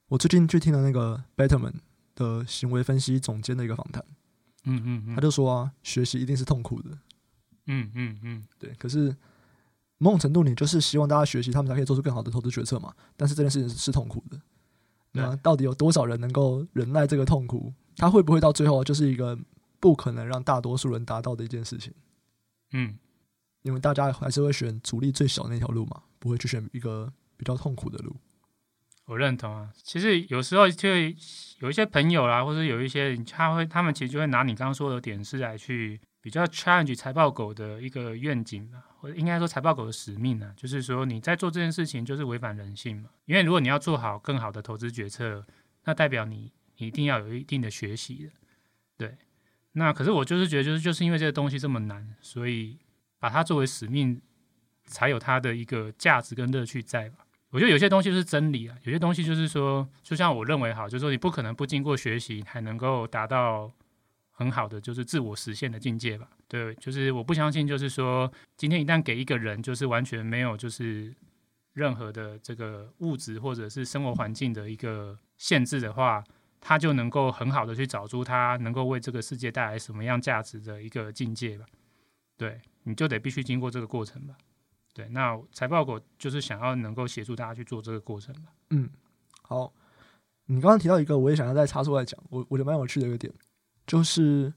[0.09, 1.75] 我最近去听了那个 Betterman
[2.15, 4.03] 的行为分析总监的一个访谈，
[4.65, 6.99] 嗯嗯嗯，他就说啊，学习一定是痛苦的，
[7.67, 8.73] 嗯嗯嗯，对。
[8.79, 9.15] 可是
[9.99, 12.93] 某种程度，你就是希望大家学习，他们才可以做出更好的投资决策嘛。
[13.17, 14.41] 但是这件事情是痛苦的，
[15.13, 17.73] 那到底有多少人能够忍耐这个痛苦？
[17.97, 19.39] 他会不会到最后就是一个
[19.79, 21.93] 不可能让大多数人达到的一件事情？
[22.73, 22.99] 嗯，
[23.63, 28.17] 因为大家还是会选阻力最小那条路嘛，不会去选一个比较痛苦的路。
[29.07, 30.89] 我认同啊，其实有时候就
[31.61, 43.11] 有一些朋友啦，或者有一些人他会，他们其实就会拿你刚刚说的点是来去比较 challenge 财报狗的一个愿景吧，或者应该说财报狗的使命啊，就是说你在做这件事情就是违反人性嘛。
[43.27, 45.45] 因为如果你要做好更好的投资决策，
[45.85, 48.31] 那代表你你一定要有一定的学习的，
[48.97, 49.19] 对。
[49.73, 52.79] 那可是我就是觉得，就是就是因为这个东西这么难，所以
[53.19, 54.19] 把它作为使命，
[54.87, 57.19] 才有它的一个价值跟乐趣在吧。
[57.51, 63.71] 我觉得有些东西是真理啊，有些东西就是说，就像我认为好，就是说你不可能不经过学习，还能够达到
[64.37, 66.29] 很好的就是自我实现的境界吧？
[66.49, 71.15] 对，就是我不相信，就是说今天一旦给一个人就是完全没有就是
[71.73, 76.23] 任何的这个物质或者是生活环境的一个限制的话，
[76.61, 81.65] 他就能够很好的去找出他能够为这个世界带来什么样价值的一个境界吧？
[82.37, 84.35] 对，你就得必须经过这个过程吧。
[84.93, 88.49] 对，那财报狗就是想要能够协助大家去做这个过程嘛。
[88.71, 88.89] 嗯，
[89.43, 89.73] 好，
[90.47, 93.33] 你刚刚提到一个，我也想要再插出来讲，我我觉得蛮有趣的一个点，
[93.87, 94.53] 就是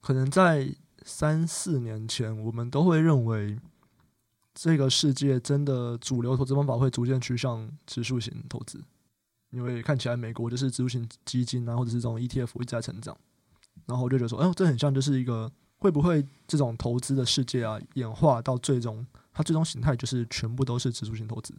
[0.00, 3.58] 可能在三四年前，我们都会认为
[4.54, 8.82] 这个世界真的主流投资方法会逐渐趋向指数型投资，
[9.50, 13.16] 因为看起来美国就是指数型基金啊，或者是这种 ETF 一直在成长，
[13.86, 19.06] 然后我就觉得说，哎，这很像就是一个会不会这种投资的世界啊，演化到最终。
[19.36, 21.52] 它最终形态就是全部都是指数型投资，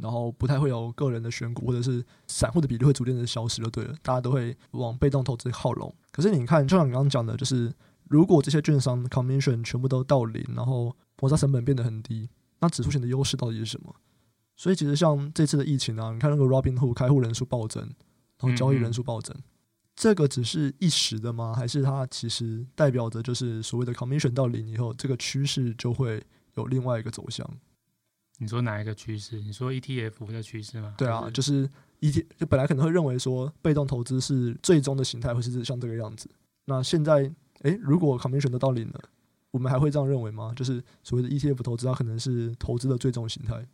[0.00, 5.94] 然后不太会有个人的选股或者是散户的比例会逐渐的消失就对了，大家都会往被动投资靠拢。
[6.10, 7.72] 可是你看，就像你刚刚讲的，就是
[8.08, 12.28] 如果这些券商 commission 全部都到零，然后摩擦成本变得很低，
[12.60, 13.94] 那指数型的优势到底是什么？
[14.56, 17.82] 所以其实像这次的疫情啊，你看那个 Robinhood 开户人数暴增，
[18.38, 19.36] 然后交易人数暴增，
[19.94, 21.54] 这个只是一时的吗？
[21.54, 26.22] 还是它其实代表着就是所谓的 commission 到零以后，这个趋势就会？
[26.56, 27.48] 有另外一个走向，
[28.42, 29.38] 你说哪一个趋势？
[29.38, 30.94] 你说 ETF 的趋势吗？
[30.96, 31.68] 对啊，就是
[32.00, 36.28] ETF，就本来可能会认为说被动投资是最终的形态，会是像这个样子。
[36.64, 37.30] 那现在，
[37.64, 39.00] 诶，如果 commission 都到零了，
[39.50, 40.54] 我们还会这样认为吗？
[40.56, 43.66] 就是所谓的 ETF 投资，它可能是投资的最终形态。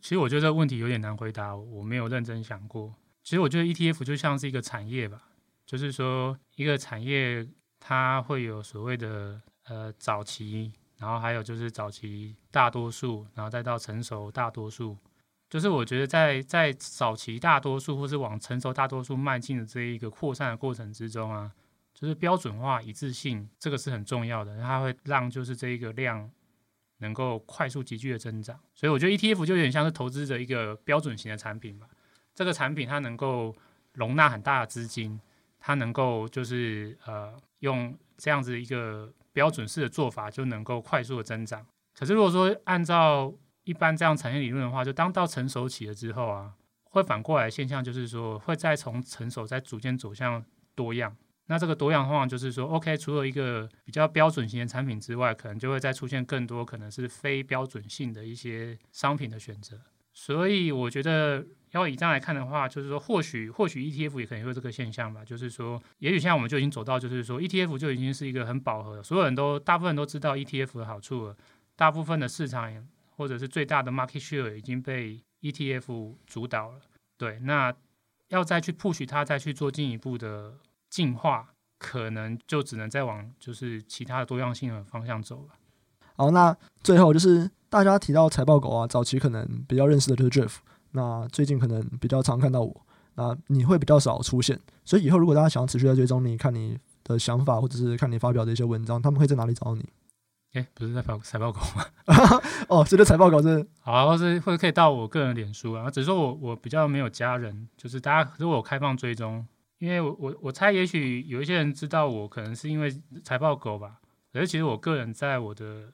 [0.00, 2.94] 其实我觉得这个问题有点难回答，我没有认真想过。
[3.22, 5.28] 其实我觉得 ETF 就像是一个产业吧，
[5.66, 7.46] 就是说一个产业
[7.78, 10.72] 它会有所谓的呃早期。
[10.98, 14.96] 然后还有就是早期大多数，然后再到成熟大多数，
[15.50, 21.52] 就是我觉得在在早期大多数或是往成熟大多数迈进的这一个扩散的过程之中啊，
[21.94, 26.30] 就是标准化一致性这个是很重要的，它会让就是这一个量
[26.98, 28.58] 能够快速急剧的增长。
[28.74, 31.86] 所以我觉得 ETF 就有点像是投资者一个标准型的产品吧。
[32.34, 33.54] 这个产品它能够
[33.92, 35.20] 容纳很大的资金，
[35.58, 39.12] 它能够就是呃用这样子一个。
[39.36, 41.62] 标准式的做法就能够快速的增长。
[41.94, 43.30] 可是如果说按照
[43.64, 46.54] 一般这样产业理论的话，就当到成熟期了之后啊，
[46.84, 50.42] 会反过来现象就是说，会再从成熟再逐渐走向
[50.74, 51.14] 多样。
[51.48, 59.78] 那这个多样化就是说，OK，除了一个比较标准型的产品之外，可能就会再出现更多可能是非标准性的一些商品的选择。
[60.14, 61.46] 所以我觉得。
[61.76, 65.22] 然后以这样来看的话，就是说，或许或许 ETF 也可能会这个现象吧。
[65.22, 71.36] 就是说，也许现在我们就已经走到，就是说，ETF 就已经是一个很饱和，所有人都大部分人都知道 ETF 的好处了。
[71.76, 72.72] 大部分的市场
[73.14, 76.80] 或者是最大的 market share 已经被 ETF 主导了。
[77.18, 77.70] 对，那
[78.28, 80.54] 要再去 push 它，再去做进一步的
[80.88, 85.50] 进化，可能就只能再往就是其他的多样性的方向走了。
[86.14, 90.56] 好，那最后就是大家提到财报狗啊，早期可能比较认识的就是 Jeff。
[90.92, 99.82] 那最近可能比较常看到我，那你会比较少出现，所以以后如果大家想要持续在追踪你，看你的想法或者是看你发表的一些文章，他们会在哪里找到你？
[100.54, 101.84] 诶、欸，不是在财财报狗吗？
[102.68, 109.46] 哦，这个财报狗是好、啊，或是或者可以到我个人脸书啊，只是说我我比较没有家人，就是大家如果我开放追踪，
[109.78, 112.90] 因为我我我猜也许有一些人知道我，可能是因为
[113.22, 114.00] 财报狗吧，
[114.32, 115.92] 可是其实我个人在我的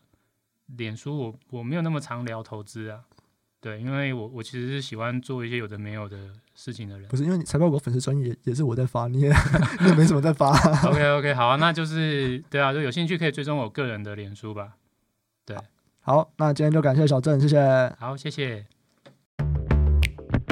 [0.77, 3.01] 脸书我我没有那么常聊投资啊。
[3.63, 6.19] 对，因为我我其实是喜欢做一些有的没有的
[6.57, 7.09] 事情的人。
[7.09, 9.33] 不是因为你财报狗粉丝专页也是我在发，你也
[9.81, 10.51] 你也没什么在发。
[10.91, 14.71] OK OK，好啊，那就是对啊，就有兴趣可以追踪我个人的脸书吧。
[15.47, 15.57] 对，
[16.01, 17.95] 好，那今天就感谢小郑，谢谢。
[18.01, 18.67] 好，谢谢。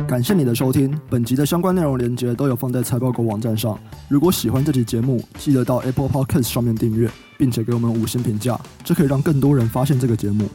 [0.06, 3.76] 感谢你的收听，本集的相关内容连接都有放在财报狗网站上。
[4.08, 10.48] 如果喜欢这期节目，记得到 Apple Podcast 上面订阅，并且给我们五星评价，这可以让更多人发现这个节目。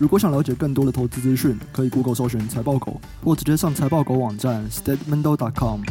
[0.00, 5.82] 如果想了解更多的投资资讯，可以 Google 搜寻财报狗，或直接上财报狗网站 statementdog.com。